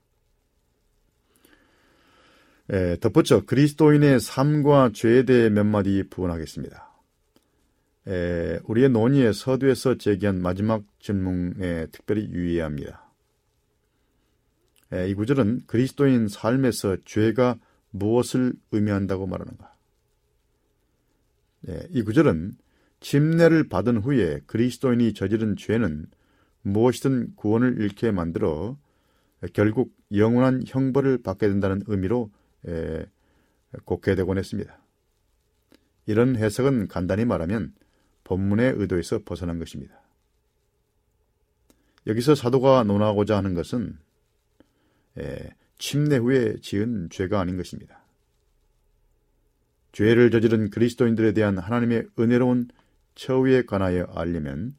[2.71, 6.91] 에, 덧붙여 그리스도인의 삶과 죄에 대해 몇 마디 부언하겠습니다.
[8.07, 13.04] 에, 우리의 논의의 서두에서 제기한 마지막 질문에 특별히 유의해야 합니다.
[14.93, 17.59] 이 구절은 그리스도인 삶에서 죄가
[17.91, 19.75] 무엇을 의미한다고 말하는가?
[21.91, 22.57] 이 구절은
[23.01, 26.07] 침례를 받은 후에 그리스도인이 저지른 죄는
[26.63, 28.79] 무엇이든 구원을 잃게 만들어
[29.53, 32.31] 결국 영원한 형벌을 받게 된다는 의미로
[33.85, 34.79] 곡해되곤 했습니다.
[36.07, 37.75] 이런 해석은 간단히 말하면
[38.25, 40.01] 본문의 의도에서 벗어난 것입니다.
[42.07, 43.99] 여기서 사도가 논하고자 하는 것은
[45.79, 48.05] 침례 후에 지은 죄가 아닌 것입니다.
[49.93, 52.69] 죄를 저지른 그리스도인들에 대한 하나님의 은혜로운
[53.15, 54.75] 처우에 관하여 알려면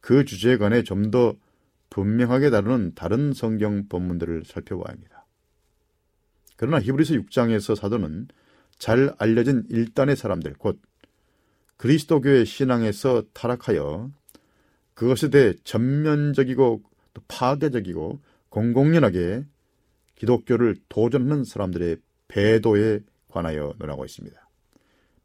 [0.00, 1.34] 그 주제에 관해 좀 더
[1.90, 5.26] 분명하게 다루는 다른 성경 본문들을 살펴봐야 합니다.
[6.56, 8.28] 그러나 히브리서 6장에서 사도는
[8.78, 10.80] 잘 알려진 일단의 사람들, 곧
[11.76, 14.10] 그리스도교의 신앙에서 타락하여
[14.94, 16.82] 그것에 대해 전면적이고
[17.14, 18.20] 또 파괴적이고
[18.50, 19.44] 공공연하게
[20.16, 24.48] 기독교를 도전하는 사람들의 배도에 관하여 논하고 있습니다.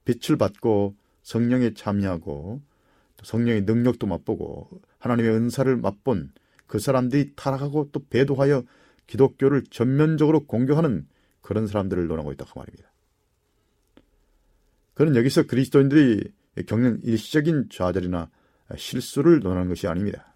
[0.05, 2.61] 빛을 받고 성령에 참여하고
[3.23, 4.69] 성령의 능력도 맛보고
[4.99, 6.31] 하나님의 은사를 맛본
[6.67, 8.63] 그 사람들이 타락하고 또 배도하여
[9.07, 11.07] 기독교를 전면적으로 공격하는
[11.41, 12.91] 그런 사람들을 논하고 있다고 말입니다.
[14.93, 16.31] 그는 여기서 그리스도인들이
[16.67, 18.29] 겪는 일시적인 좌절이나
[18.77, 20.32] 실수를 논하는 것이 아닙니다.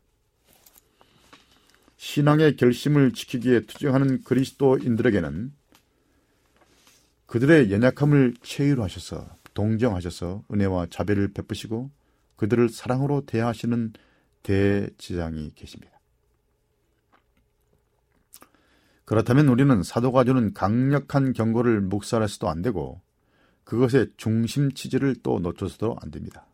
[1.98, 5.52] 신앙의 결심을 지키기에 투쟁하는 그리스도인들에게는
[7.26, 11.92] 그들의 연약함을 체휼하셔서 동정하셔서 은혜와 자비를 베푸시고
[12.36, 13.94] 그들을 사랑으로 대하시는
[14.44, 16.00] 대지장이 계십니다.
[19.04, 23.02] 그렇다면 우리는 사도가 주는 강력한 경고를 묵살해서도 안 되고
[23.64, 26.46] 그것의 중심 치질을 또 놓쳐서도 안 됩니다.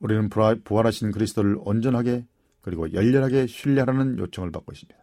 [0.00, 2.26] 우리는 부활하신 그리스도를 온전하게
[2.64, 4.98] 그리고 열렬하게 신뢰하라는 요청을 받고 있습니다.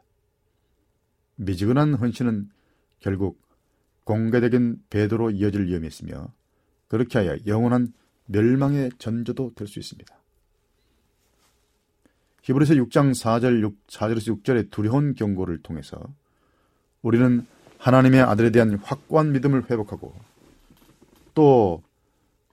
[1.36, 2.49] 미지근한 헌신은
[2.99, 3.39] 결국
[4.03, 6.34] 공개적인 배도로 이어질 위험이 있으며
[6.88, 7.93] 그렇게 하여 영원한
[8.26, 10.12] 멸망의 전조도 될 수 있습니다.
[12.41, 16.01] 히브리서 6장 4절 6, 4절에서 6절의 두려운 경고를 통해서
[17.03, 17.45] 우리는
[17.78, 20.16] 하나님의 아들에 대한 확고한 믿음을 회복하고
[21.36, 21.84] 또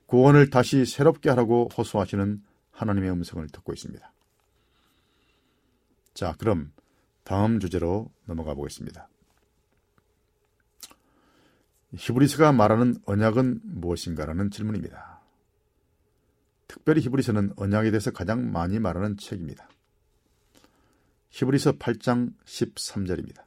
[0.05, 2.43] 구원을 다시 새롭게 하라고 호소하시는
[2.73, 4.13] 하나님의 음성을 듣고 있습니다.
[6.19, 6.73] 자, 그럼
[7.23, 9.09] 다음 주제로 넘어가 보겠습니다.
[11.95, 15.21] 히브리서가 말하는 언약은 무엇인가라는 질문입니다.
[16.67, 19.69] 특별히 히브리서는 언약에 대해서 가장 많이 말하는 책입니다.
[21.31, 23.45] 히브리서 8장 13절입니다.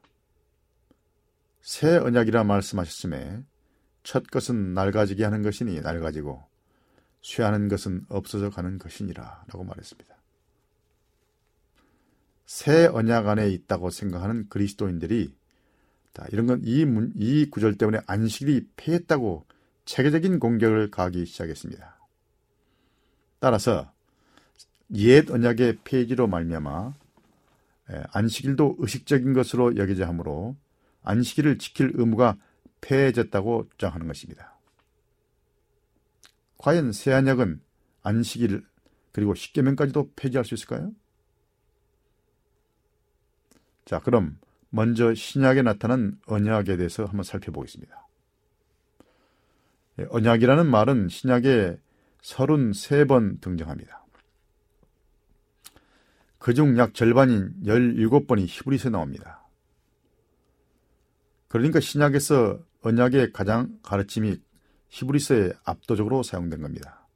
[1.59, 3.43] 새 언약이라 말씀하셨음에
[4.03, 6.41] 첫 것은 낡아지게 하는 것이니 낡아지고
[7.22, 10.20] 쇠하는 것은 없어져 가는 것이니라 라고 말했습니다.
[12.51, 15.33] 새 언약 안에 있다고 생각하는 그리스도인들이
[16.13, 16.85] 자, 이런 건 이
[17.15, 19.45] 이 구절 때문에 안식일이 폐했다고
[19.85, 21.97] 체계적인 공격을 가하기 시작했습니다.
[23.39, 23.89] 따라서
[24.95, 26.93] 옛 언약의 폐지로 말미암아
[28.11, 30.57] 안식일도 의식적인 것으로 여겨져 하므로
[31.03, 32.37] 안식일을 지킬 의무가
[32.81, 34.59] 폐해졌다고 주장하는 것입니다.
[36.57, 37.61] 과연 새 언약은
[38.01, 38.65] 안식일
[39.13, 40.91] 그리고 십계명까지도 폐지할 수 있을까요?
[43.86, 44.38] 자, 그럼
[44.69, 48.07] 먼저 신약에 나타난 언약에 대해서 한번 살펴보겠습니다.
[49.99, 51.77] 예, 언약이라는 말은 신약에
[52.21, 54.05] 33번 등장합니다.
[56.39, 59.45] 그중 약 절반인 17번이 히브리서에 나옵니다.
[61.49, 64.38] 그러니까 신약에서 언약의 가장 가르침이
[64.89, 67.07] 히브리서에 압도적으로 사용된 겁니다.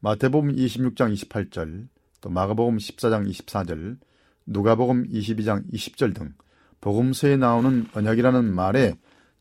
[0.00, 1.88] 마태복음 26장 28절,
[2.20, 3.98] 또 마가복음 14장 24절,
[4.46, 6.34] 누가복음 22장 20절 등
[6.80, 8.96] 복음서에 나오는 언약이라는 말의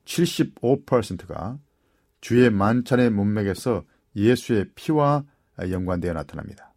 [0.06, 1.60] 75%가
[2.22, 3.84] 주의 만찬의 문맥에서
[4.16, 5.24] 예수의 피와
[5.60, 6.74] 연관되어 나타납니다.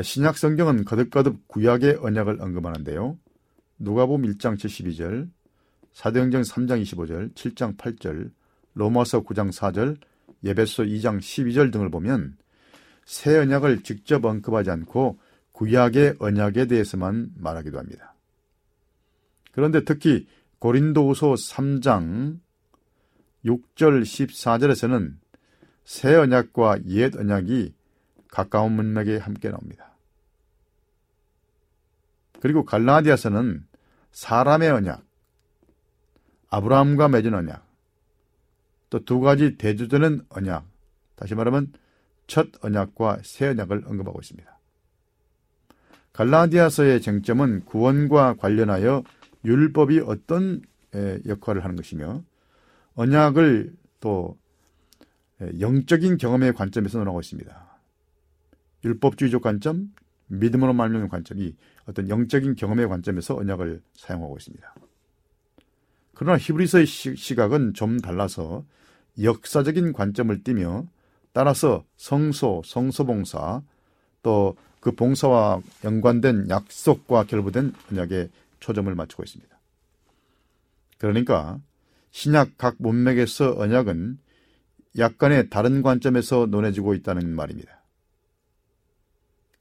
[0.00, 3.18] 신약 성경은 거듭거듭 구약의 언약을 언급하는데요.
[3.78, 5.30] 누가복음 1장 72절,
[5.92, 8.30] 사도행전 3장 25절, 7장 8절,
[8.74, 9.98] 로마서 9장 4절,
[10.44, 12.36] 예배소 2장 12절 등을 보면
[13.04, 15.18] 새 언약을 직접 언급하지 않고
[15.52, 18.14] 구약의 언약에 대해서만 말하기도 합니다.
[19.52, 20.26] 그런데 특히
[20.58, 22.38] 고린도후서 3장
[23.44, 25.14] 6절 14절에서는
[25.84, 27.74] 새 언약과 옛 언약이
[28.28, 29.92] 가까운 문맥에 함께 나옵니다.
[32.40, 33.66] 그리고 갈라디아서는
[34.12, 35.04] 사람의 언약,
[36.50, 37.66] 아브라함과 맺은 언약,
[38.90, 40.66] 또 두 가지 대조되는 언약,
[41.16, 41.72] 다시 말하면
[42.26, 44.58] 첫 언약과 새 언약을 언급하고 있습니다.
[46.12, 49.02] 갈라디아서의 쟁점은 구원과 관련하여
[49.44, 50.62] 율법이 어떤
[51.26, 52.22] 역할을 하는 것이며
[52.94, 54.38] 언약을 또
[55.58, 57.78] 영적인 경험의 관점에서 논하고 있습니다.
[58.84, 59.92] 율법주의적 관점,
[60.26, 61.56] 믿음으로 말미암는 관점이
[61.86, 64.74] 어떤 영적인 경험의 관점에서 언약을 사용하고 있습니다.
[66.14, 68.64] 그러나 히브리서의 시각은 좀 달라서
[69.20, 70.86] 역사적인 관점을 띠며
[71.32, 73.62] 따라서 성소, 성소봉사,
[74.22, 79.60] 또 그 봉사와 연관된 약속과 결부된 언약에 초점을 맞추고 있습니다.
[80.98, 81.60] 그러니까
[82.10, 84.18] 신약 각 문맥에서 언약은
[84.98, 87.80] 약간의 다른 관점에서 논해지고 있다는 말입니다.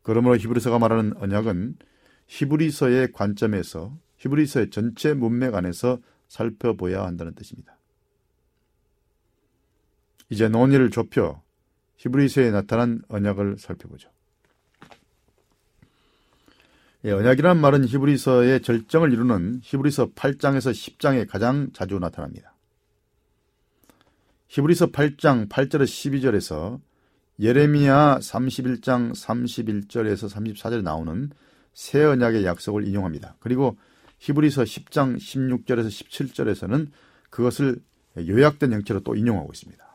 [0.01, 1.77] 그러므로 히브리서가 말하는 언약은
[2.25, 5.99] 히브리서의 관점에서 히브리서의 전체 문맥 안에서
[6.29, 7.77] 살펴보아야 한다는 뜻입니다.
[10.31, 11.43] 이제 논의를 좁혀
[12.01, 14.09] 히브리서에 나타난 언약을 살펴보죠.
[17.05, 22.55] 예, 언약이란 말은 히브리서의 절정을 이루는 히브리서 8장에서 10장에 가장 자주 나타납니다.
[24.47, 26.79] 히브리서 8장 8절에서 12절에서
[27.39, 31.29] 예레미야 31장 31절에서 34절에 나오는
[31.73, 33.35] 새 언약의 약속을 인용합니다.
[33.39, 33.77] 그리고
[34.19, 36.89] 히브리서 10장 16절에서 17절에서는
[37.29, 37.79] 그것을
[38.17, 39.90] 요약된 형태로 또 인용하고 있습니다.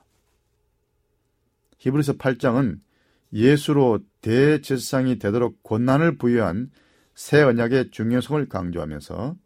[1.86, 2.80] 히브리서 8장은
[3.32, 6.70] 예수로 대제사장이 되도록 권한을 부여한
[7.14, 9.36] 새 언약의 중요성을 강조하면서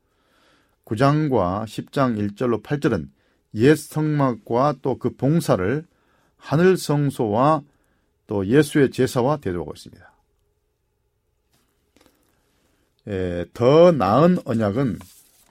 [0.84, 3.09] 9장과 10장 1절로 8절은
[3.55, 5.84] 옛 성막과 또 그 봉사를
[6.36, 7.62] 하늘 성소와
[8.26, 10.12] 또 예수의 제사와 대조하고 있습니다.
[13.09, 14.99] 예, 더 나은 언약은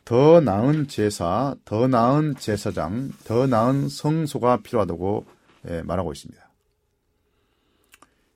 [0.05, 5.25] 더 나은 제사, 더 나은 제사장, 더 나은 성소가 필요하다고
[5.69, 6.48] 예, 말하고 있습니다.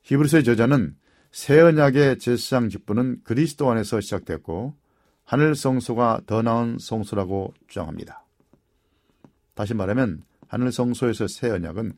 [0.03, 0.95] 히브리서의 저자는
[1.31, 4.75] 새 언약의 제사장 직분은 그리스도 안에서 시작됐고
[5.23, 8.23] 하늘 성소가 더 나은 성소라고 주장합니다.
[9.55, 11.93] 다시 말하면 하늘 성소에서 새 언약은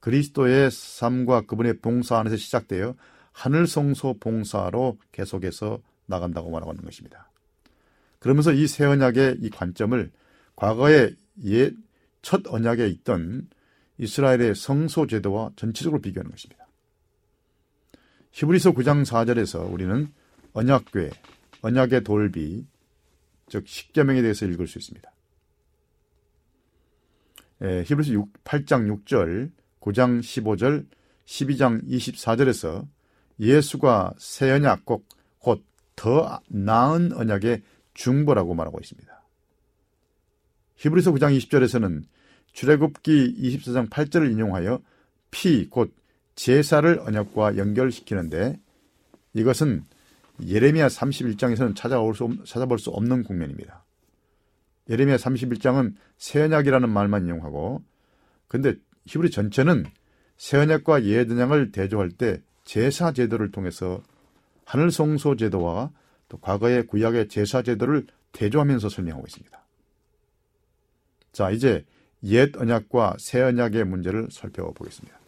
[0.00, 2.94] 그리스도의 삶과 그분의 봉사 안에서 시작되어
[3.32, 7.30] 하늘 성소 봉사로 계속해서 나간다고 말하고 있는 것입니다.
[8.18, 10.10] 그러면서 이 새 언약의 이 관점을
[10.56, 11.74] 과거의 옛
[12.22, 13.48] 첫 언약에 있던
[13.98, 16.59] 이스라엘의 성소 제도와 전체적으로 비교하는 것입니다.
[18.32, 20.12] 히브리서 9장 4절에서 우리는
[20.52, 21.10] 언약궤,
[21.62, 22.64] 언약의 돌비,
[23.48, 25.10] 즉 십계명에 대해서 읽을 수 있습니다.
[27.62, 29.50] 예, 히브리서 6, 8장 6절,
[29.80, 30.86] 9장 15절,
[31.26, 32.86] 12장 24절에서
[33.38, 35.04] 예수가 새 언약 곧
[36.00, 37.60] 더 나은 언약의
[37.92, 39.22] 중보라고 말하고 있습니다.
[40.76, 42.04] 히브리서 9장 20절에서는
[42.54, 44.80] 출애굽기 24장 8절을 인용하여
[45.30, 45.94] 피, 곧
[46.40, 48.58] 제사를 언약과 연결시키는데
[49.34, 49.84] 이것은
[50.42, 53.84] 예레미야 31장에서는 찾아올 수, 찾아볼 수 없는 국면입니다.
[54.88, 57.82] 예레미야 31장은 새 언약이라는 말만 인용하고
[58.48, 58.74] 근데
[59.04, 59.84] 히브리 전체는
[60.38, 64.02] 새 언약과 옛 언약을 대조할 때 제사 제도를 통해서
[64.64, 65.90] 하늘 성소 제도와
[66.30, 69.62] 또 과거의 구약의 제사 제도를 대조하면서 설명하고 있습니다.
[71.32, 71.84] 자, 이제
[72.22, 75.19] 옛 언약과 새 언약의 문제를 살펴보겠습니다.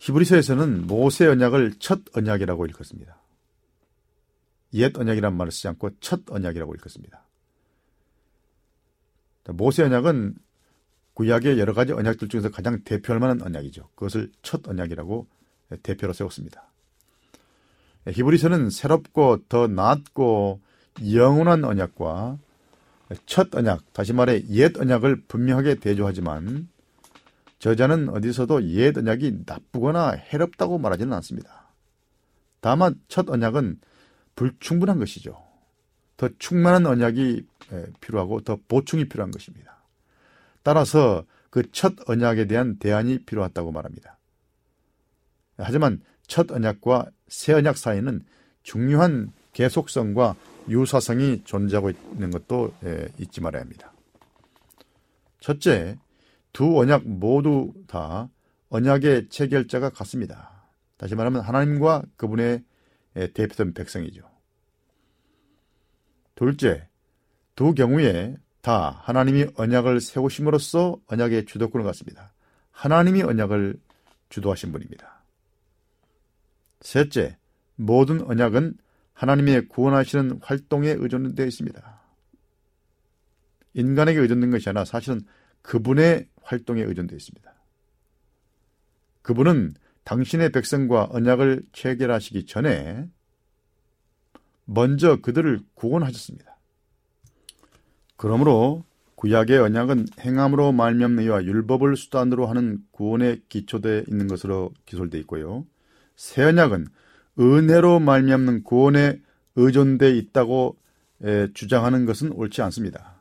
[0.00, 3.16] 히브리서에서는 모세 언약을 첫 언약이라고 읽었습니다.
[4.74, 7.22] 옛 언약이란 말을 쓰지 않고 첫 언약이라고 읽었습니다.
[9.48, 10.36] 모세 언약은
[11.14, 13.90] 구약의 여러 가지 언약들 중에서 가장 대표할 만한 언약이죠.
[13.94, 15.26] 그것을 첫 언약이라고
[15.82, 16.70] 대표로 세웠습니다.
[18.08, 20.60] 히브리서는 새롭고 더 낫고
[21.12, 22.38] 영원한 언약과
[23.26, 26.68] 첫 언약, 다시 말해 옛 언약을 분명하게 대조하지만
[27.60, 31.68] 저자는 어디서도 옛 언약이 나쁘거나 해롭다고 말하지는 않습니다.
[32.60, 33.80] 다만 첫 언약은
[34.34, 35.40] 불충분한 것이죠.
[36.16, 37.46] 더 충만한 언약이
[38.00, 39.84] 필요하고 더 보충이 필요한 것입니다.
[40.62, 44.18] 따라서 그 첫 언약에 대한 대안이 필요하다고 말합니다.
[45.56, 48.24] 하지만 첫 언약과 새 언약 사이는
[48.62, 50.36] 중요한 계속성과
[50.68, 52.72] 유사성이 존재하고 있는 것도
[53.18, 53.92] 잊지 말아야 합니다.
[55.40, 55.98] 첫째,
[56.52, 58.28] 두 언약 모두 다
[58.68, 60.64] 언약의 체결자가 같습니다.
[60.96, 62.64] 다시 말하면 하나님과 그분의
[63.14, 64.22] 대표된 백성이죠.
[66.34, 66.88] 둘째,
[67.54, 72.32] 두 경우에 다 하나님이 언약을 세우심으로써 언약의 주도권을 갖습니다.
[72.70, 73.80] 하나님이 언약을
[74.28, 75.22] 주도하신 분입니다.
[76.80, 77.36] 셋째,
[77.76, 78.76] 모든 언약은
[79.12, 82.00] 하나님의 구원하시는 활동에 의존되어 있습니다.
[83.74, 85.20] 인간에게 의존된 것이 아니라 사실은
[85.62, 87.54] 그분의 활동에 의존되어 있습니다.
[89.22, 93.08] 그분은 당신의 백성과 언약을 체결하시기 전에
[94.64, 96.56] 먼저 그들을 구원하셨습니다.
[98.16, 98.84] 그러므로
[99.16, 105.66] 구약의 언약은 행함으로 말미암는 이 율법을 수단으로 하는 구원에 기초되어 있는 것으로 기술되어 있고요.
[106.16, 106.86] 새 언약은
[107.38, 109.20] 은혜로 말미암는 구원에
[109.56, 110.76] 의존되어 있다고
[111.52, 113.19] 주장하는 것은 옳지 않습니다.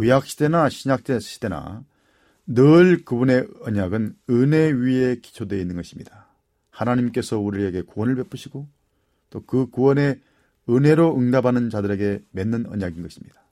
[0.00, 1.84] 구약 시대나 신약 시대나
[2.46, 6.26] 늘 그분의 언약은 은혜 위에 기초되어 있는 것입니다.
[6.70, 8.66] 하나님께서 우리에게 구원을 베푸시고
[9.28, 10.18] 또 그 구원에
[10.70, 13.42] 은혜로 응답하는 자들에게 맺는 언약인 것입니다.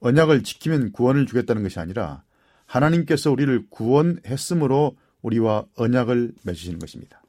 [0.00, 2.24] 언약을 지키면 구원을 주겠다는 것이 아니라
[2.64, 7.20] 하나님께서 우리를 구원했으므로 우리와 언약을 맺으시는 것입니다.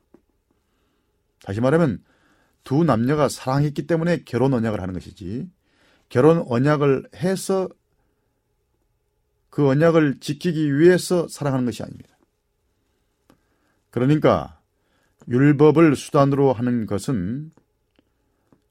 [1.43, 2.01] 다시 말하면
[2.63, 5.49] 두 남녀가 사랑했기 때문에 결혼 언약을 하는 것이지
[6.13, 7.67] 결혼 언약을 해서
[9.49, 12.15] 그 언약을 지키기 위해서 사랑하는 것이 아닙니다.
[13.89, 14.61] 그러니까
[15.27, 17.49] 율법을 수단으로 하는 것은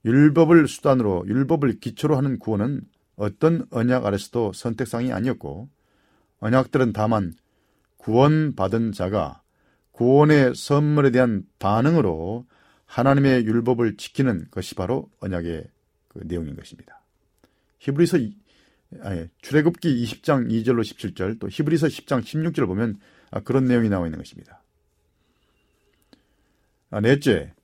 [0.05, 2.83] 율법을 수단으로 율법을 기초로 하는 구원은
[3.17, 5.69] 어떤 언약 아래서도 선택상이 아니었고
[6.39, 7.33] 언약들은 다만
[7.97, 9.43] 구원받은 자가
[9.91, 12.47] 구원의 선물에 대한 반응으로
[12.87, 15.67] 하나님의 율법을 지키는 것이 바로 언약의
[16.07, 17.02] 그 내용인 것입니다.
[17.83, 18.19] 히브리서
[19.01, 24.19] 아니, 출애굽기 20장 2절로 17절 또 히브리서 10장 16절을 보면 아, 그런 내용이 나와 있는
[24.19, 24.63] 것입니다.
[26.91, 27.55] 아, 넷째,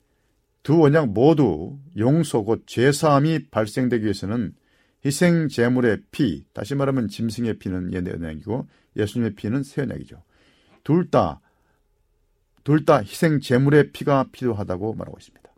[0.62, 4.55] 두 언약 모두 용서 곧 죄사함이 발생되기 위해서는
[5.05, 8.66] 희생 제물의 피, 다시 말하면 짐승의 피는 옛 언약이고
[8.97, 10.23] 예수님의 피는 새 언약이죠.
[10.83, 11.41] 둘 다,
[12.64, 15.49] 둘 다 희생 제물의 피가 필요하다고 말하고 있습니다.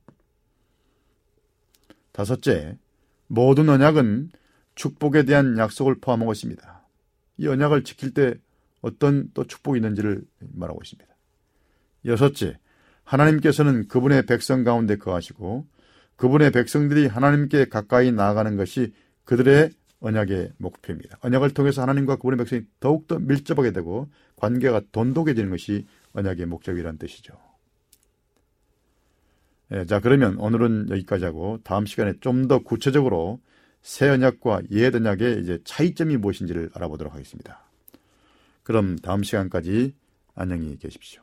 [2.13, 2.77] 다섯째,
[3.29, 4.33] 모든 언약은
[4.81, 6.83] 축복에 대한 약속을 포함하고 있습니다.
[7.37, 8.35] 이 언약을 지킬 때
[8.81, 10.23] 어떤 또 축복이 있는지를
[10.55, 11.15] 말하고 있습니다.
[12.07, 12.59] 여섯째,
[13.05, 15.67] 하나님께서는 그분의 백성 가운데 거하시고
[16.17, 18.95] 그분의 백성들이 하나님께 가까이 나아가는 것이
[19.27, 19.71] 그들의
[20.01, 21.19] 언약의 목표입니다.
[21.21, 27.35] 언약을 통해서 하나님과 그분의 백성이 더욱더 밀접하게 되고 관계가 돈독해지는 것이 언약의 목적이라는 뜻이죠.
[29.73, 33.41] 예, 자, 그러면 오늘은 여기까지 하고 다음 시간에 좀 더 구체적으로
[33.83, 37.65] 새 언약과 옛 언약의 이제 차이점이 무엇인지를 알아보도록 하겠습니다.
[38.63, 39.95] 그럼 다음 시간까지
[40.35, 41.23] 안녕히 계십시오.